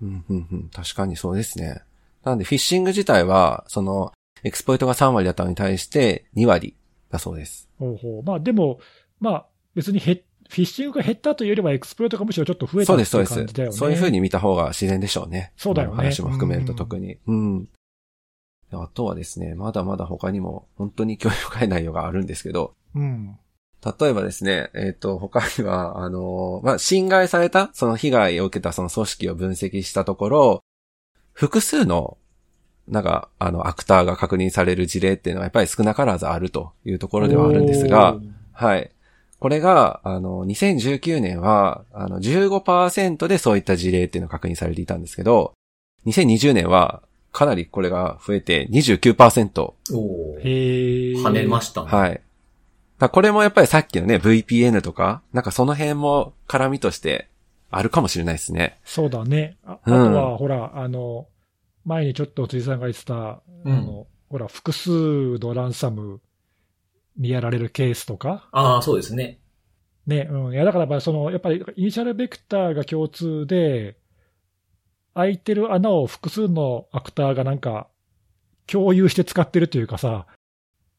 [0.00, 0.70] うん、うん、うん。
[0.70, 1.82] 確かにそうですね。
[2.24, 4.12] なんで、フィッシング自体は、その、
[4.44, 6.76] エクスプロイトが3割だったのに対して2割
[7.10, 7.68] だそうです。
[7.78, 8.80] ほうほうまあでも、
[9.20, 13.76] まあ別にへフィッシングが減ったというよりは、エクスプロイトがむしろちょっと増えたってそうです、そうですいう感じだよね。。
[13.76, 15.50] そういう風に見た方が自然でしょうね。
[15.56, 17.16] そうだよね話も含めると特に。
[17.26, 17.68] うん。
[18.70, 23.38] あとはですね、まだまだ他にも本当に興味深い内容があるんですけど、うん。
[23.82, 30.60] 例えばですね、えっ、と、他には、あのまあ、侵害された、その被害を受けたその組織を分析したところ、
[31.32, 32.18] 複数の、
[32.86, 38.18] なんか、あの、アクターが確認される事例っていうのはやっぱり少なからずあるというところではあるんですが
[38.52, 38.92] はい。
[39.42, 45.52] これが、あの、2019年は、あの、15%でそういった事例っていうのが確認されていたんですけど、
[46.06, 49.62] 2020年は、かなりこれが増えて29%。
[49.62, 51.14] おーへえ。
[51.16, 51.88] 跳ねましたね。
[51.90, 52.20] はい。
[53.00, 57.26] これもやっぱりさっきのね、VPN とか、なんかその辺も絡みとして
[57.72, 58.78] あるかもしれないですね。
[58.84, 59.56] そうだね。
[59.64, 61.26] ああとうんは、ほら、あの、
[61.84, 66.20] 前にちょっと辻さんが言ってた、あの、ほら、複数のランサム
[67.16, 69.38] にやられるケースとか、ああ、そうですね。
[70.06, 70.52] ね、うん。
[70.52, 73.96] いや、だからやっぱりその、やっぱりイニシャルベクターが共通で、
[75.14, 77.88] 開いてる穴を複数のアクターがなんか
[78.66, 80.26] 共有して使ってるというかさ、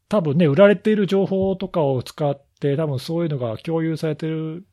[0.07, 4.66] 多分ね、売られている情報とかを使って、多分そういうのが共有されてる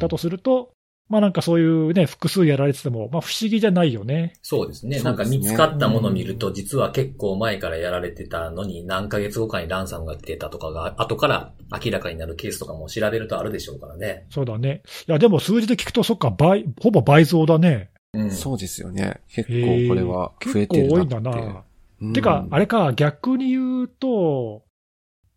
[0.00, 0.72] だとすると、
[1.12, 4.32] まあなんかそういうね、複数やられてても、まあ不思議じゃないよね。
[4.40, 4.98] そうですね。
[5.02, 14.24] なんか見つかったものを見ると、実は結構前からやられてたのに、何ヶ月後かにランサムが来てたとかが、後から明らかになるケースとかも調べるとあるでしょうからね。
[14.30, 14.82] そうだね。
[15.06, 17.90] いや、でも数字で聞くと、そっか、倍、ほぼ倍増だね。
[18.14, 18.30] うん。
[18.30, 19.20] そうですよね。
[19.28, 21.14] 結構これは増えて結構多いるなんって。
[21.14, 21.64] だな。
[22.00, 24.62] うんてか、あれか、逆に言うと、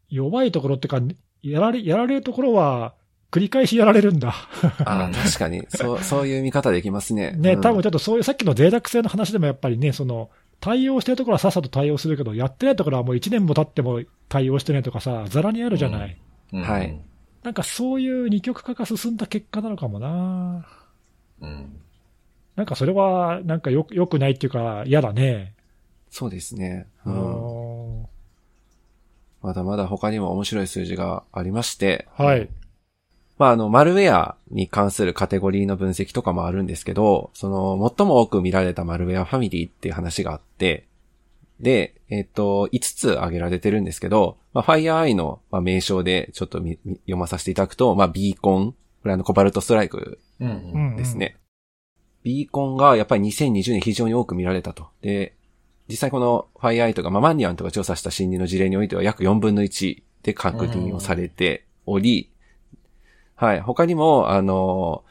[0.10, 1.02] 弱いところってか、
[1.44, 2.96] やられ、やられるところは、
[3.36, 4.34] 繰り返しやられるんだ。
[4.86, 7.34] あー 確かに、そう、そういう見方できますね。
[7.34, 10.30] ね、うん多分ちょっとそういう、さっきの脆弱性の話でもやっぱりね、その、
[10.62, 16.18] 対応してるところはさっさと対応するけど、やってないところはもう1年も経っても対応してないとかさ、ざらにあるじゃない。
[16.54, 16.98] うんはい。
[17.44, 20.66] なんかそういう二極化が進んだ結果なのかもな。
[21.42, 21.76] うん。
[22.56, 25.56] なんかそれは、なんかよ、良くないっていうか、嫌だね。
[26.10, 26.88] そうですね。
[27.06, 28.08] ううんん。
[29.42, 32.50] まだまだ他にも面白い数字がありまして、はい。
[33.38, 40.88] まあ、あの、マルウェアに関するカテゴリーの分析とかもあるんですけど、その、最も多く見られたマルウェアファミリーっていう話があって、
[41.60, 50.48] で、えっ、と、5つ挙げられてるんですけど、まあ、FireEye の、まあ、名称でちょっと読まさせていただくと、まあ、ビーコン、これあの、コバルトストライクうん。
[50.48, 50.94] ううん。
[50.94, 50.96] ん。
[50.98, 51.38] ですね。
[52.24, 54.88] ビーコンがやっぱり2020年非常に多く見られたと。
[55.02, 55.36] で、
[55.88, 62.32] 実際この FireEye とか、まあ、マンディアンとか調査した心理の事例においては約4分の1で確認をされており、
[63.36, 63.62] はい。
[63.62, 65.04] 他にも、あの、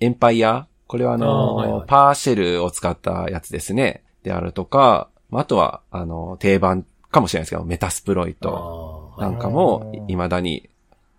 [0.00, 4.02] エンパイア、これはあの、あーはいはいパーシェルを使ったやつですね。
[4.22, 9.14] であるとか、まああとは、あの、定番かもしれないですけど、メタスプロイト。
[9.18, 10.70] なんかも未だに、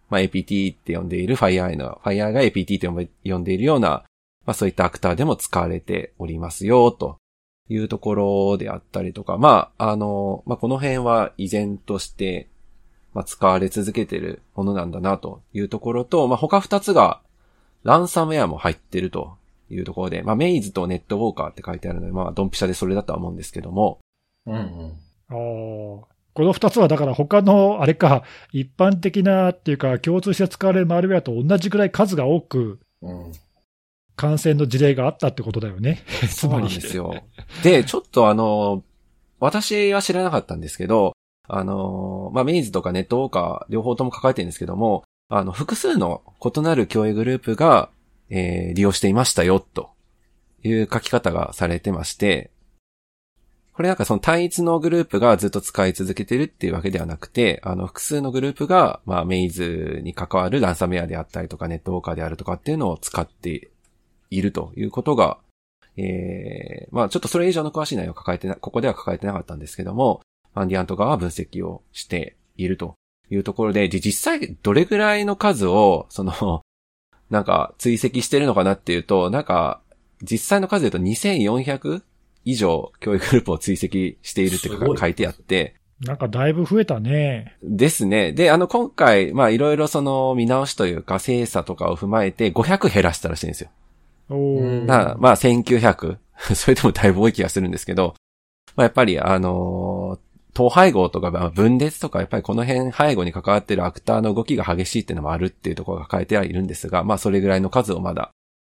[0.10, 4.04] まあ、APT って呼んでいる FireEye の、FireEye が APT って呼んで呼んでいるような、
[4.46, 7.18] まあ、そういったアクターでも使われておりますよ、と
[7.70, 12.50] いうところであったりとか、まあ、あの、まあ、この辺は依然として、
[13.14, 17.22] まあ、使われ続けているものなんだな、というところと、まあ、他二つが、
[17.84, 19.38] ランサムウェアも入ってると
[19.70, 24.00] いうところで、まあ、メイズとネットウォーカーって書いてあるので、まあ、ドンピシャでそれだとは思うんですけども、
[24.46, 24.94] うんうん。
[25.30, 33.32] あーこの二つはだから他の、あれか、一般的なっていうか、共通して使われるマルウェアと同じぐらい数が多くうん。
[34.16, 36.04] 感染の事例があったってことだよね。
[36.06, 36.30] つまり。
[36.30, 37.24] そうなんですよ。
[37.64, 38.84] で、ちょっとあの、
[39.40, 41.14] 私は知らなかったんですけど、
[41.48, 47.90] あの、まあ、メイズとかネットウォーカー両方とも抱えてるんですけども、あの、複数の異なる共有グループが、
[48.30, 49.92] えー利用していましたよ、と
[50.64, 52.52] いう書き方がされてまして、
[53.74, 63.72] これなんかその単一のグループがずっと使い続けてるっていうわけではなくて、あの、複数のグループが、まあ、メイズに関わるランサムウェアであったりとか、ネットウォーカーであるとかっていうのを使って
[64.30, 65.40] いるということが、
[65.98, 70.22] えー、まあちょっとそれ以上の詳しい内容を抱えてな、ここでは抱えてなかったんですけども、
[70.54, 72.96] マンディアント側は分析をしていると
[73.30, 76.62] いうところで、で実際どれぐらいの数を、その、
[77.30, 79.82] なんか追跡してるのかなっていうと、なんか、
[80.22, 82.04] 実際の数で言うと2400
[82.46, 85.76] 以上教育グループを追跡しているって書いてあって、
[86.06, 87.56] なんかだいぶ増えたね。
[87.62, 88.32] ですね。
[88.32, 93.70] で、あの、今回、まあいろいろその見直しというか精査とかを踏まえて500減らしたらしいんですよ。
[94.30, 96.18] おうんーだからまあ1900。
[96.56, 98.16] それでもだいぶ多い気がするんですけど、
[98.76, 108.32] まあやっぱりあのー統廃合とか分裂とかやっぱりこの辺背後に関わっているアクターの動きが激しいっていうのもあるっていうところが書いてはいるんですが、まあそれぐらいの数をまだ、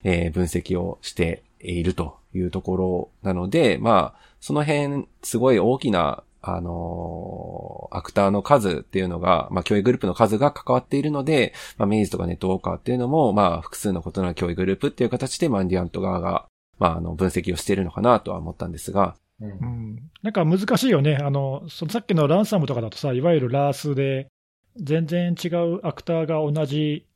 [0.04, 16.46] えー分析をしているというところなので、まあその辺すごい大きなあのーアクターの数っていうのが、まあ、教育グループの数が関わっているので、まあ、メイズとかネットウォーカーっていうのも、まあ、複数の異なる教育グループっていう形でマンディアント側が、
[16.78, 19.14] まあ、あの、分析をしているのかなとは思ったんですが、
[19.46, 20.10] うん。
[20.22, 21.16] なんか難しいよね。
[21.16, 24.28] あの、そのさっきのランサムとかだとさ、いわゆるラースで、
[24.76, 27.06] 全然違うアクターが同じ、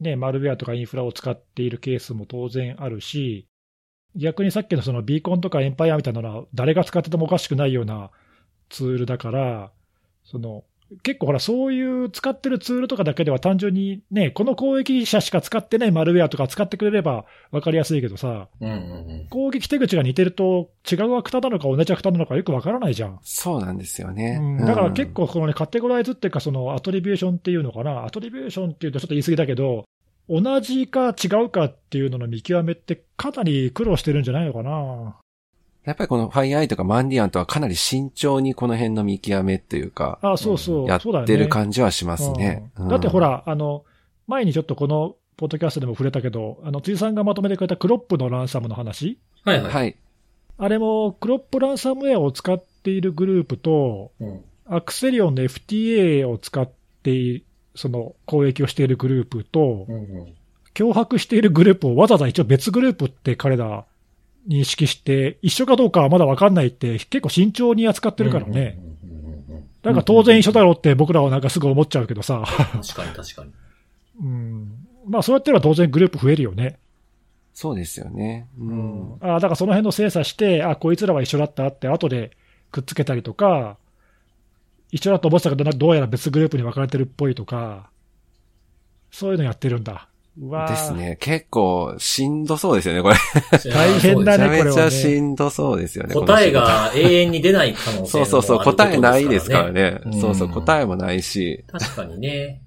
[0.00, 3.46] ね、マルウェアとかインフラを使っているケースも当然あるし、
[4.16, 8.10] 逆にさっきのそのビーコンとかエンパイアみたいなのは、誰が使っててもおかしくないような
[8.68, 9.72] ツールだから、
[10.24, 10.64] その、
[11.02, 23.18] 結構ほら、そういう使ってるツールとかだけでは単純にね、この攻撃者しか使ってないマルウェアとか使ってくれれば分かりやすいけどさ、うんうん攻撃手口が似てると、違うアクターなのか同じアクターなのかよくわからないじゃん。
[23.22, 24.38] そうなんですよね。
[24.40, 29.84] うんだから結構、このね、カテゴライズっていうか、そのアトリビューションっていうのかな、アトリビューションっていうとちょっと言い過ぎだけど、
[30.28, 35.16] 同じか違うかっていうのの見極めって、かなり苦労してるんじゃないのかな。
[35.88, 42.70] やっぱりこのファイアイとかマンディアントはかなり慎重にこの辺の見極めっていうか、あそうそう、うだよねてる感じはしますね。
[42.78, 43.84] うんだってほ、ら、あの、
[44.26, 49.72] 前にちょっとこのポッドキャストでも触れたけど、あの、辻さんがまとめてくれたクロップのランサムの話、はいはい。
[49.72, 49.96] はい。
[50.58, 54.40] あれもクロップランサムウェアを使っているグループと、うん。
[54.66, 56.68] アクセリオンの FTA を使っ
[57.02, 57.42] て
[57.74, 60.34] その攻撃をしているグループと、うんうん。
[60.74, 63.86] 脅迫しているグループをわざわざ一応別グループって彼ら
[64.48, 68.78] 認識して、一緒かどうかはまだわかんないって結構慎重に扱ってるからね。
[69.82, 72.44] なんか当然一緒だろうって僕らはなんかすぐ思っちゃうけどさ。
[72.46, 73.52] 確かに確かに。
[74.20, 74.86] うん。
[75.06, 76.78] まあそうやってれば当然グループ増えるよね。
[77.54, 78.48] そうですよね。
[78.58, 79.16] うん。
[79.20, 82.36] あだからその辺の精査して、あ、こいつらは一緒だったって後で
[82.70, 83.76] くっつけたりとか、
[84.90, 87.90] 一緒だと思ってたけどな、どうやら別グループに分かれてるっぽいとか、
[89.10, 90.08] そういうのやってるんだ。
[90.40, 90.92] うわーです。
[90.92, 91.16] ね。
[91.20, 93.16] 結構、しんどそうですよね、これ。
[93.70, 96.14] 大変だねめちゃめちゃしんどそうですよね。
[96.14, 98.24] 答えが永遠に出ない可能性も仕事。
[98.24, 100.00] そうそうそう、答えないですからね。
[100.04, 101.64] うんそうそう、答えもないし。
[101.72, 102.62] 確かにね。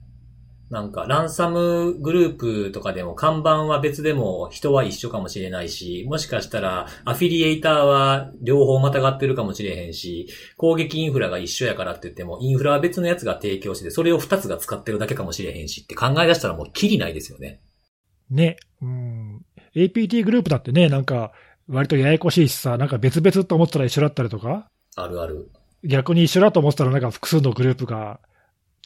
[0.71, 17.59] なんか、ランサムグループとかでも看板は別でも人は一緒かもしれないし、もしかしたらアフィリエイターは両方またがってるかもしれへんし、攻撃インフラが一緒やからって言っても、インフラは別のやつが提供してて、それを二つが使ってるだけかもしれへんしって考え出したらもうキリないですよね。
[18.29, 18.55] ね。
[18.81, 19.45] うん。
[19.75, 21.33] APT グループだってね、なんか、
[21.67, 25.51] 割とややこしいしさ、なんか別々と思ってたら一緒だったりとか、あるある。
[25.83, 28.21] 逆に一緒だと思ってたらなんか複数のグループが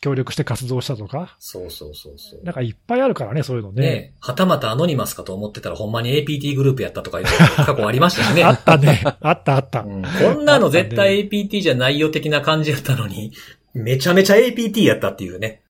[0.02, 2.44] 協力して活動したとか、そうそうそうそう。
[2.44, 3.82] なんかいっぱいあるからね、そういうのね。
[3.82, 7.26] ねはたまたアノニマスかと思ってたらほんまに APT グループやったとかいう
[7.58, 8.44] 過去ありましたよね。
[8.44, 9.02] あったね。
[9.22, 9.82] あったあった。
[9.82, 13.32] うんこんなの絶対 APT じゃないよ的な感じやったのに、
[13.74, 15.62] めちゃめちゃ APT やったっていうね。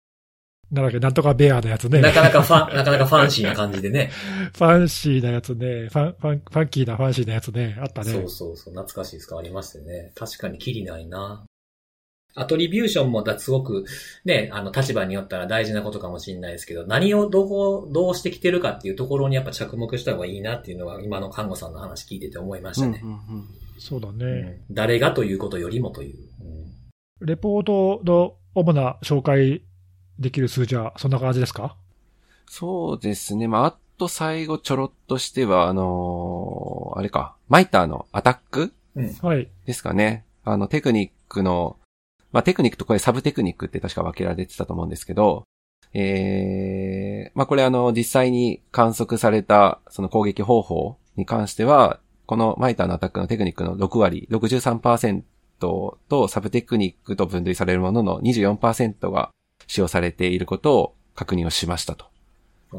[0.72, 2.00] なんだっけ、なんとかベアのやつね。
[2.00, 4.10] なかなかファン、なかなかファンシーな感じでね。
[4.56, 5.88] ファンシーなやつね。
[5.88, 7.76] ファン、ファン、ファンキーなファンシーなやつね。
[7.80, 8.10] あったね。
[8.10, 10.12] そうそうそう、懐かしいですかありましたよね。
[10.16, 11.44] 確かにキリないな。
[12.34, 13.84] アトリビューションもだすごく、
[14.24, 23.00] ね、あの、立場によったら大事なことかもしれないですけど、何をどこ、どうしてきてるかっていうところにやっぱ着目した方がいいなっていうのは、今の看護さんの話聞いてて思いましたね。
[23.02, 24.24] うんうんうんそうだね。
[24.24, 26.16] うん誰がということよりもという。
[26.40, 26.44] う
[27.24, 29.62] んレポートの主な紹介
[30.18, 31.76] できる数字はそんな感じですか？
[32.46, 33.48] そうですね。
[33.48, 38.72] まあ、あと最後ちょろっとしては、あのーあれか、マイターのアタック？
[39.22, 39.48] はい。
[39.66, 40.24] ですかね。
[40.44, 41.76] あの、テクニックの、
[42.34, 45.44] まあ、テクニックとこれサブテクニックって確か分けられてたと思うんですけど、
[45.92, 55.22] えー、まあ、これあの、実際に観測された、その攻撃方法に関しては、このマイターのアタックのテクニックの6割、63%
[55.60, 59.30] とサブテクニックと分類されるものの24%が
[59.68, 62.06] 使用されていることを確認をしましたと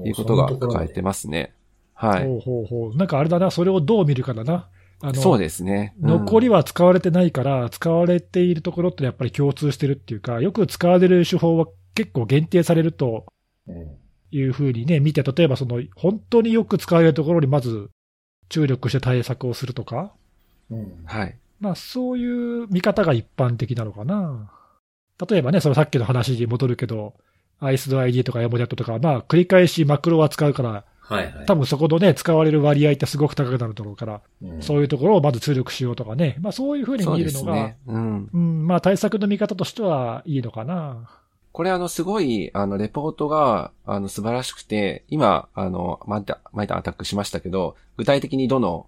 [0.03, 1.53] いうことが書かれてますね。
[1.93, 2.25] はい。
[2.25, 2.97] ほうほうほう。
[2.97, 4.67] なんかあれだな、それをどう見るかだな。
[5.05, 5.93] あの、そうですね。
[6.01, 13.25] うん残りは使われてないから、使われているところってやっぱり共通してるっていうか、よく使われる手法は結構限定されると
[13.67, 13.97] うん
[14.31, 17.91] いうふうにね、見て、例えばその、本当によく使われるところにまず
[18.49, 20.11] 注力して対策をするとか、
[20.71, 21.37] うんはい。
[21.59, 24.51] まあそういう見方が一般的なのかな。
[25.29, 27.13] 例えばね、そのさっきの話に戻るけど、
[27.59, 31.45] アイスド ID とかヤモジャットとか、まあ繰り返しマクロは使うから、はいはい。
[31.45, 37.77] 多分そこのね、使われる割合ってすごく高くなるところから、うんそういうところをまず注力しようとかね、まあそういうふうに見るのが、ですね。
[37.87, 38.29] うん。
[38.33, 41.09] うん、まあ対策の見方としてはいいのかな。
[41.51, 48.87] これあの、すごい、あの、レポートが、あの、素晴らしくて、今、あの、マイタ、マイタアタックしましたけど、具体的にどの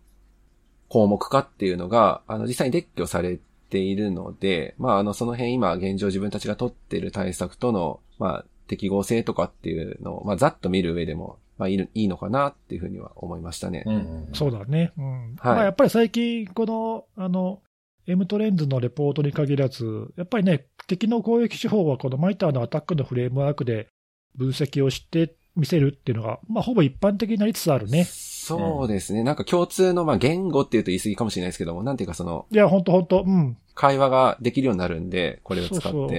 [0.90, 3.40] 項目かっていうのが、あの、実際に列挙され
[3.70, 13.84] ているので、まあ、あの、その辺今、現状自分たちが取っている対策との、まあ、適合性とかっていうのを、まあ、ざっと見る上でも、まあ、いる、いいのかなっていうふうには思いましたね。
[13.86, 14.92] うんうんそうだね。
[14.98, 15.36] うん。
[15.36, 17.62] はいまあやっぱり最近、この、あの、
[18.06, 23.88] M トレンズのレポートに限らず、やっぱりね、敵の攻撃手法はこのマイターのアタックのフレームワークで
[24.36, 28.06] 分析をして見せるっていうのが、まあほぼ一般的になりつつあるね。
[28.06, 29.24] そうですね。
[29.24, 33.58] なんか共通の、まあ、言語っていうと言い過ぎかもしれないですけども、なんていうかその、いや、ほんとほんと、うん。
[33.76, 35.82] 会話ができるようになるんで、これを使って。
[35.82, 36.12] そうそう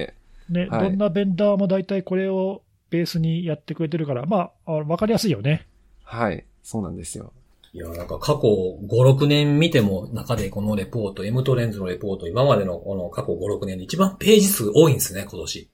[0.49, 5.67] ね、はいどんなベンダーも大体これをベースにやってくれてるから、まあ、あわかりやすいよね。
[6.03, 6.45] はい。
[6.63, 7.33] そうなんですよ。
[7.71, 15.69] いや、なんか過去5、6年見ても中でこのレポート、M トレンズのレポート、今までのこの過去5、6年で一番ページ数多いんですね、今年。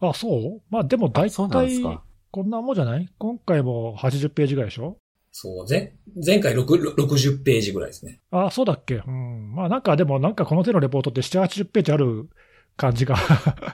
[0.00, 0.62] あ、そう？
[0.70, 2.02] まあでも大あそうなんです体か。
[2.30, 3.08] こんなもんじゃない？
[3.18, 4.96] 今回も80ページぐらいでしょ？
[5.30, 8.20] そう、前、前回6 60ページぐらいですね。
[8.30, 9.02] あ、そうだっけ？
[9.06, 9.54] うん。
[9.54, 12.30] まあなんかでもなんかこの手のレポートって7、80ページある
[12.76, 13.16] 感じが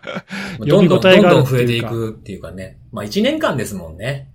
[0.58, 2.78] どんどん、どんどん増えていくっていうかね。
[2.92, 4.30] まあ1年間ですもんね。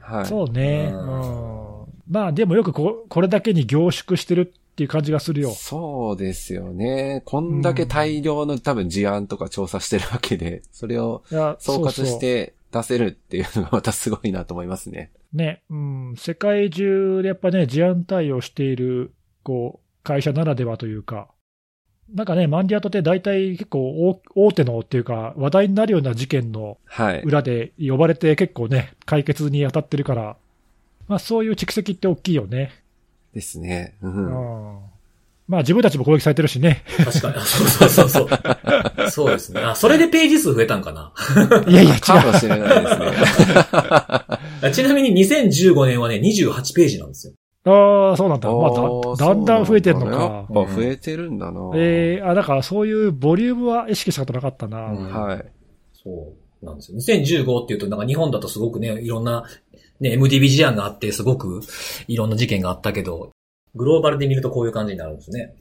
[0.00, 0.26] はい。
[0.26, 0.90] そうね。
[0.92, 1.86] ううんん。
[2.08, 5.50] まあでもよくここれだけに凝縮してるっていう感じがするよ。
[5.50, 7.22] そうですよね。
[7.24, 11.22] こんだけ大量の多分事案とか調査してるわけで、それを
[11.58, 15.12] 総括して出せるっていうのがまたすごいなと思いますね。
[15.32, 19.12] ね、うん、世界中でやっぱね、事案対応している、
[19.42, 21.28] こう、会社ならではというか、
[22.14, 27.22] なんかね、マンディアートって大体結構大大手のっていうか、話題になるような事件のはい。
[27.22, 30.36] 裏で呼ばれて結構ね、解決に当たってるから、
[31.08, 32.72] まあそういう蓄積って大きいよね。
[33.34, 33.94] ですね。
[34.02, 34.08] う。
[34.08, 34.78] うんん。
[35.48, 36.84] まあ自分たちも攻撃されてるしね。
[37.04, 37.36] 確かに。
[37.36, 38.28] あそうそうそうそう。
[39.10, 39.60] そうですね。
[39.60, 41.12] あ、それでページ数増えたんかな？
[41.68, 42.00] いやいや、違う。
[42.02, 43.06] かもしれないですね。
[43.72, 47.32] あ ちなみに2015年はね、28ページなんですよ。
[47.66, 48.48] ああ、そうなんだ。
[48.48, 50.10] まあだ、だんだん増えてんのか。
[50.12, 51.72] やっぱ増えてるんだな。
[51.74, 54.86] えー、あ、だからそういうボリュームは意識したことなかったな。
[54.86, 55.44] うんはい。
[55.92, 56.98] そうなんですよ。
[56.98, 59.44] 2015っていうと、なんか日本だとすごくね、いろんな、
[59.98, 61.60] ね、MDB 事案があって、すごく
[62.06, 63.32] いろんな事件があったけど、
[63.74, 65.56] グローバルで見るとこういう感じになるんですね。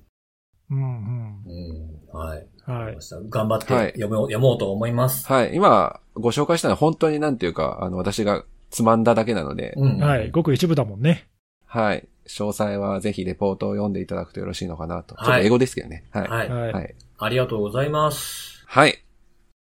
[0.70, 2.18] うんうん。
[2.18, 2.47] はい。
[2.68, 2.76] うん。
[2.76, 2.97] はい。
[3.30, 5.26] 頑張ってはい読もう、読もうと思います。
[5.28, 5.56] はい。
[5.56, 9.97] 今、ご紹介したのは本当になんていうか、あの、私がつまんだだけなので、うん。
[9.99, 10.30] はい。
[10.30, 11.28] ごく一部だもんね。
[11.76, 12.08] はい。
[12.26, 15.16] 詳細はぜひレポートを読んでいただくとよろしいのかなと。
[15.16, 16.06] ちょっはいと英語ですけどね。
[16.10, 16.28] はい。
[16.30, 16.50] はい。
[16.50, 16.72] はい。
[16.72, 16.96] はい。
[17.18, 18.64] ありがとうございます。
[18.66, 19.04] はい。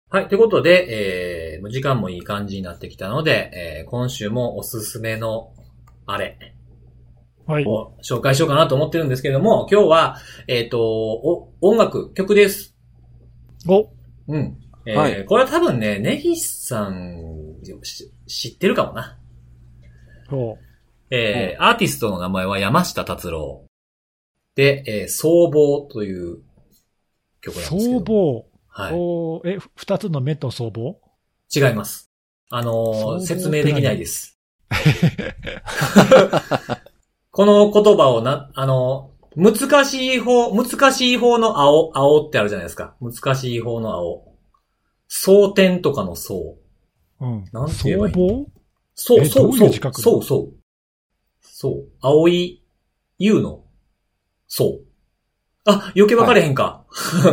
[0.09, 0.28] はい。
[0.28, 3.51] ということで、えー、もう時間もいい感じになってきたので、
[3.82, 5.53] えー、今週もおすすめの、
[6.05, 6.38] あれ、
[7.47, 7.66] はい。
[7.66, 10.18] を紹介しようかなと思ってるんですけれども、今日は、
[10.49, 12.76] えっ、と、お、音楽、曲です。
[13.70, 13.89] お、
[14.28, 14.57] うん。
[14.86, 19.18] えーはいこれは多分ね、ネギスさん、し知ってるかもな。
[20.30, 20.57] そ
[21.12, 23.66] えーアーティストの名前は山下達郎。
[24.55, 26.39] で、えー、僧帽という
[27.41, 27.62] 曲う。
[27.62, 27.99] なんですけど。
[27.99, 28.45] 僧帽。
[28.68, 28.93] はい。
[28.93, 31.01] おえ、二つの目と僧帽？
[31.53, 32.09] 違います。
[32.49, 34.39] あのー説明できないです。
[37.32, 42.95] この言葉をな、あのー難しい方、難しい方の青、青ってあるじゃないですか。
[42.99, 44.36] 難しい方の青。
[45.07, 46.57] 蒼天とかの蒼。
[47.22, 47.45] うん。
[47.53, 48.14] なんて言えばいい
[48.93, 50.61] そう、えそう、そうそう、そう。
[51.41, 51.89] そう。
[52.01, 52.63] 青い、
[53.17, 53.63] 優の、
[54.47, 54.85] そう。
[55.65, 56.85] あ、余計分かれへんか。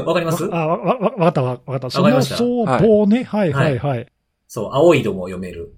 [0.04, 0.44] わ、 かります？
[0.52, 1.90] あ、わ、わ、わかったわ、わかった。
[1.90, 3.24] そのわかりました僧帽ね。
[3.24, 4.06] はいはいはい。
[4.46, 5.74] そう、青いとも読める。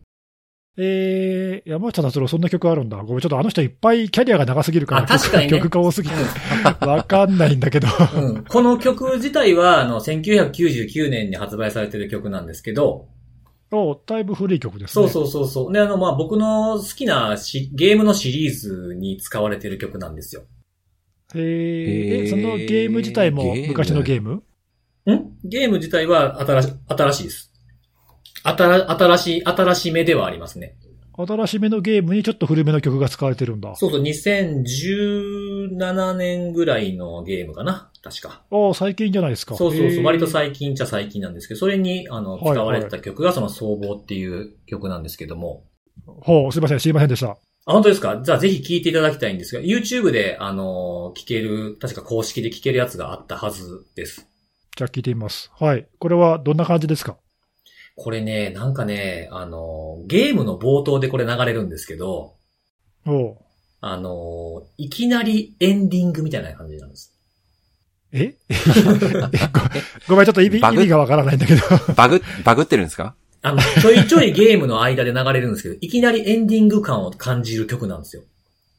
[0.78, 2.96] えー、山下達郎そんな曲あるんだ。
[2.98, 6.14] ごめん、ちょっとあの人いっぱいキャリアが長すぎるから、あ確かにね曲曲が多すぎて、
[6.86, 7.88] わかんないんだけど。
[8.16, 13.08] うん、この曲自体は、あの、1999年に発売されてる曲なんですけど、
[13.72, 15.08] おだいぶ古い曲ですね。
[15.08, 15.72] そうそうそうそう。
[15.72, 20.42] で、あの、まあ、僕の好きなしゲームのシリーズに使われてる曲なんですよ。
[21.34, 24.32] へえ、そのゲーム自体もゲーム昔のゲーム？
[24.32, 24.42] ん？
[25.44, 27.52] ゲーム自体は新し、新しいです。
[28.42, 30.74] 新、新しい、新しめではありますね。
[31.16, 33.76] 新しめのゲームにちょっと古めの曲が使われてるんだ。
[33.76, 34.00] そうそう、
[35.68, 37.90] 2017年ぐらいのゲームかな？
[38.02, 38.42] 確か。
[38.50, 39.56] ああ、最近じゃないですか。
[39.56, 45.64] そうそうそう、割と最近っちゃ最近なんですけど、それに、あの、はい使われてた曲がその総合っていう曲なんですけども。
[46.06, 47.30] ほう、すいません、知りませんでした。
[47.30, 47.36] あ、
[47.72, 48.20] 本当ですか？
[48.24, 54.26] じゃあぜひ聴いていただきたいんですが、YouTube で、あの、聴ける、確か公式で聴けるやつがあったはずです。
[54.76, 55.50] じゃあ聞いてみます。
[55.58, 55.86] はい。
[55.98, 57.16] これはどんな感じですか？
[57.96, 62.36] これね、なんかね、あの、ゲームの冒頭でこれ流れるんですけど、
[63.06, 63.36] おう
[63.82, 67.12] あの、いきなりエンディングみたいな感じなんです。
[68.12, 68.34] え？
[70.08, 71.62] ごごめん、ちょっと意味意味がわからないんだけど。
[71.94, 73.14] バグ、バグってるんですか？
[73.42, 78.22] あの、ちょいちょいゲームの間で流れるんですけど、いきなりエンディング感を感じる曲なんですよ。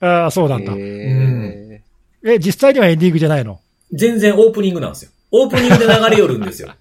[0.02, 0.74] ああ、そうなんだ。
[0.76, 1.82] へ
[2.24, 3.60] え、実際にはエンディングじゃないの？
[3.93, 5.12] 全然オープニングなんですよ。
[5.32, 6.74] オープニングで流れよるんですよ。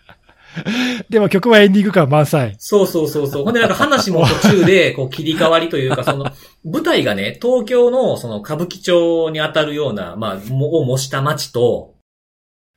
[1.08, 2.54] でも曲はエンディング感満載。
[2.58, 3.44] そうそうそうそう。
[3.44, 6.26] ほんでなんか話も途中で、 こう切り替わりというか、その、
[6.64, 11.94] 舞台がね、東京のその歌舞伎町に当たるような、まあ、もを模した街と、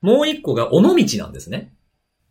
[0.00, 1.72] もう一個が尾道なんですね。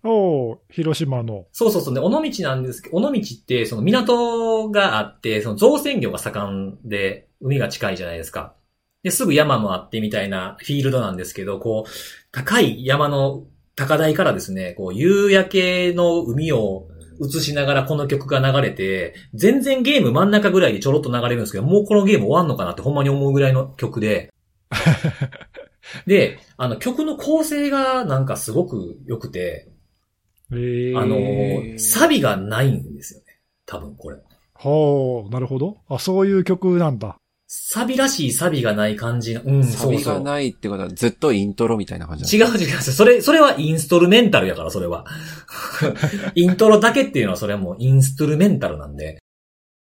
[0.06, 1.46] おう広島の。
[1.54, 8.54] そうそうそうね、尾道なんですけど、尾道ってその港があって、その造船業が盛んで、海が近いじゃないですか。
[9.04, 11.92] で、すぐ山もあってみたいなフィールドなんですけど、こう、
[12.32, 13.44] 高い山の
[13.76, 16.88] 高台からですね、こう、夕焼けの海を
[17.22, 24.32] 映しながらこの曲が流れて、全然ゲーム真ん中ぐらいでちょろっと流れるんですけど、もうこのゲーム終わんのかなってほんまに思うぐらいの曲で、
[26.08, 29.70] で、あの曲の構成がなんかすごく良くて、
[30.52, 33.26] えー、あの、サビがないんですよね。
[33.66, 34.18] 多分これ。
[34.54, 35.78] ほう、なるほど。
[35.90, 37.18] あ、そういう曲なんだ。
[37.56, 39.42] サビらしいサビがない感じの。
[39.44, 40.04] うん、サビ。
[40.04, 42.82] がないってことはずっとイントロみたいな感じ違う違う違う。
[42.82, 45.06] それ、それはインストルメンタルやから、それは。
[46.34, 49.20] イントロだけっていうのはそれはもうインストルメンタルなんで。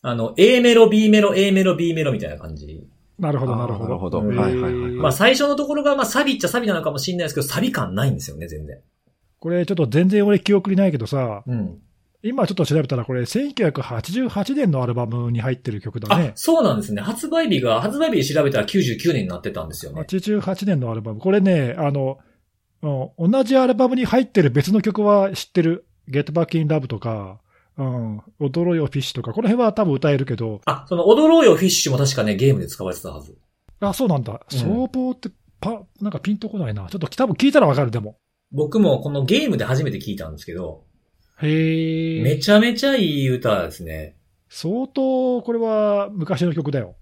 [0.01, 2.85] あの、A メロ、B メロ、A メロ、B メロみたいな感じ。
[3.17, 3.85] なるほど、なるほど。
[3.85, 8.77] なるほどはいはいはいはいまあ最初のところがまあサビっちゃサビなのかもしれないですけど、サビ感ないんですよね、全然。
[9.39, 11.79] これちょっと全然俺記憶にないけどさ、うん。
[12.23, 16.31] 今ちょっと調べたら、これ、1988年のアルバムに入ってる曲だあね、。
[16.35, 17.01] そうなんですね。
[17.01, 20.01] 発売日が、発売日で調べたら99年になってたんですよね。
[20.01, 21.19] 88年のアルバム。
[21.19, 22.19] これね、あの、
[22.81, 27.39] うん同じアルバムに入ってる別の曲は知ってる？Get Back in Love とか、
[27.77, 33.37] うん、踊ろよフィッシュとか、この辺は多分歌えるけど、あ、その、踊ろうよフィッシュも確かね、ゲームで使われてたはず。
[33.79, 34.33] あ、そうなんだ。
[34.33, 36.87] うん総合って、パ、なんかピンとこないな。
[36.89, 38.17] ちょっと多分聞いたらわかる、でも。
[38.51, 40.83] 僕もこのゲームで初めて聞いたんですけど、
[41.41, 42.21] へえ。
[42.21, 44.15] めちゃめちゃいい歌ですね。
[44.49, 46.95] 相当、これは昔の曲だよ。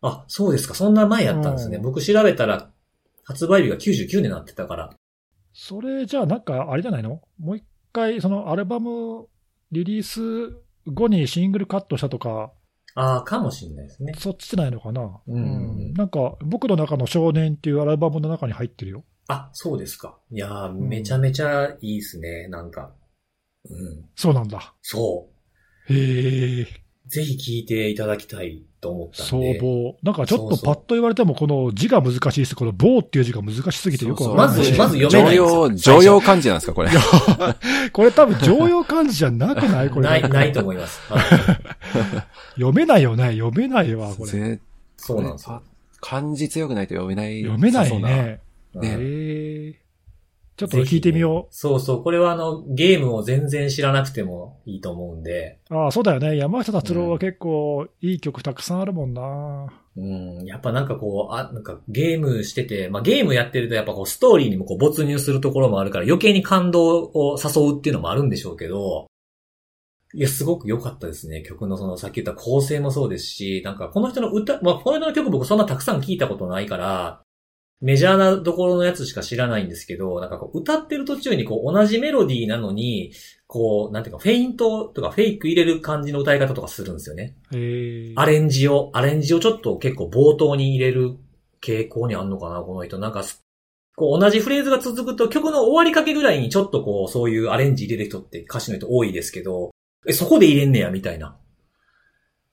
[0.00, 0.74] あ、そうですか。
[0.74, 1.76] そんな前やったんですね。
[1.76, 2.70] うん僕調べたら、
[3.24, 4.90] 発売日が99年になってたから。
[5.52, 7.20] それじゃあなんか、あれじゃないの？
[7.38, 9.26] もう一回、そのアルバム
[9.70, 10.56] リリース
[10.86, 12.52] 後にシングルカットしたとか、
[12.94, 14.12] ああ、かもしんないですね。
[14.18, 15.20] そっちじゃないのかな？
[15.26, 19.04] うんなんか、僕の中の少年っていうアルバムの中に入ってるよ。
[19.28, 20.18] あ、そうですか。
[20.30, 22.48] いやー、んめちゃめちゃいいですね。
[22.48, 22.92] なんか。
[23.70, 24.04] うん。
[24.16, 24.74] そうなんだ。
[24.82, 25.28] そ
[25.88, 26.62] へえ。
[26.62, 26.66] う。
[27.08, 29.58] ぜひ聞いていただきたいと思ったん僧で。
[29.60, 29.96] 帽。
[30.02, 32.56] なんかちょっそうそうとパッと言われても、この字が難しいです。
[32.56, 34.58] この棒っていう字が難しすぎてよくわかんない。
[34.58, 36.90] まずまず読めない常用、常用漢字なんですか、これ。
[37.92, 39.90] これ多分常用漢字じゃなくない？
[39.90, 40.06] これ。
[40.08, 41.00] ない、ないと思います。
[41.12, 41.22] はい
[42.56, 43.32] 読めないよね。
[43.32, 44.30] 読めないわ、これ。
[44.30, 44.60] ぜ
[44.96, 45.62] そうなんですよ。
[46.00, 47.40] 漢字強くないと読めない。
[47.42, 47.90] 読めない。
[48.02, 48.40] ね。
[48.74, 48.98] ねへえ。
[50.56, 52.02] ちょっと聞いてみよそうそう。
[52.02, 55.58] これはあの、ゲームを全然知らなくてもいいと思うんで。
[55.70, 55.74] う。
[55.74, 56.36] ああ、そうだよね。
[56.36, 59.72] 山下達郎は結構いい曲たくさんあるもんな。
[59.96, 60.44] うん。
[60.44, 69.06] やっぱなんかこう、あ、なんかゲームしてて、まあゲームやってるとやっぱこうストーリーにもこう没入するところもあるから余計に感動を誘うっていうのもあるんでしょうけど、
[70.14, 71.42] いや、すごく良かったですね。
[71.42, 77.22] 曲のその、さっき言った構成もそうですし、なんかこの人の歌、まあこの人の曲僕そんなたくさん聞いたことないから、
[77.82, 83.12] メジャーなところのやつしか知らないんですけど、なんかこう歌ってる途中にこう同じメロディーなのに、
[83.48, 87.36] こう、なんていうか、フェイントとかフェイク入れる感じの歌い方とかするんですよね。
[87.52, 88.12] へえ。
[88.16, 91.16] アレンジを、アレンジをちょっと結構冒頭に入れる
[91.60, 92.98] 傾向にあんのかな、この人。
[92.98, 93.42] なんかす、
[93.94, 99.70] こう同じフレーズが続くと曲の終わりかけぐらいにちょっとこう、そういうアレンジ入れる人って歌手の人多いですけど、
[100.06, 101.36] え、そこで入れんねや、みたいな。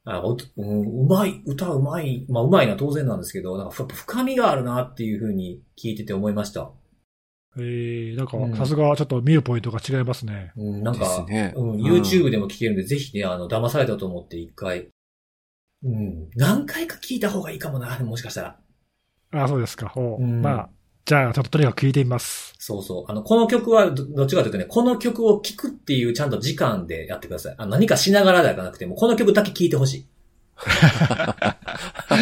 [0.06, 6.72] あううん、うまい、歌うまい、まあうまいのは当然なんですけど、なんかふ深みがあるなっていうふうに聞いてて思いました。
[7.58, 10.52] へえ、なんかうんさすがちょっと見るポイントが違いますね。
[10.56, 14.90] うん、なんでか、すねうん、うん YouTube でも聞けるんで、ぜひね、あの、騙されたと思って一回、
[15.84, 18.60] うん、何回か聞いた方がいいかもな、もしかしたら。
[19.32, 19.88] ああ、そうですか。
[19.90, 20.70] ほううんまあ、
[21.06, 22.54] じゃあちょっととにかく聞いてみます。
[22.60, 23.12] そうそう。
[23.12, 27.56] あの、この曲はど、どっちかというとね、この曲を聴くっていうちゃんと時間でやってください。
[27.58, 30.06] あの何かしながらではなくても、この曲だけ聴いてほしい。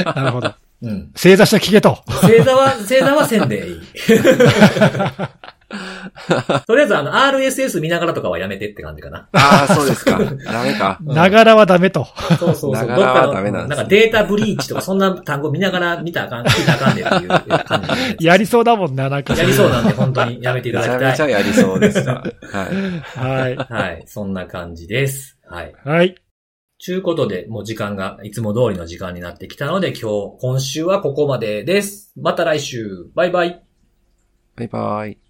[0.06, 0.54] なるほど。
[0.84, 1.12] うん。
[1.16, 1.96] 正座して聞けと。
[2.08, 3.82] 星座は、星座はせんでいい。
[6.66, 9.28] とりあえず、あの、RSS 見ながらとかはやめてって感じかな。
[9.34, 10.18] ああ、そうですか。
[10.18, 10.98] ダメか。
[11.06, 12.08] うんながらはダメと。
[12.40, 12.74] そうそうそう。
[12.74, 18.26] ながらはどっかの、ダメなんですねなんかデータブリーチとかそんな単語見ながら見たらあかん、聞いたらあかんねっていう感じで。
[18.26, 19.36] やりそうだもんな、なんか。
[19.36, 21.28] やりそうなんで、本当にやめていめちゃただきたい。
[21.28, 22.14] めちゃやりそうでした。
[22.14, 22.28] はい。
[23.18, 23.56] はい。
[23.58, 24.04] はい。
[24.06, 25.38] そんな感じです。
[25.50, 25.74] はい。
[25.84, 26.16] はい。
[26.80, 32.14] ちゅうことで、もう時間がいつも通りの時間になってきたので、今日、今週はここまでです。
[32.16, 33.10] また来週。
[33.16, 33.64] バイバイ。
[34.56, 35.27] バイバイ。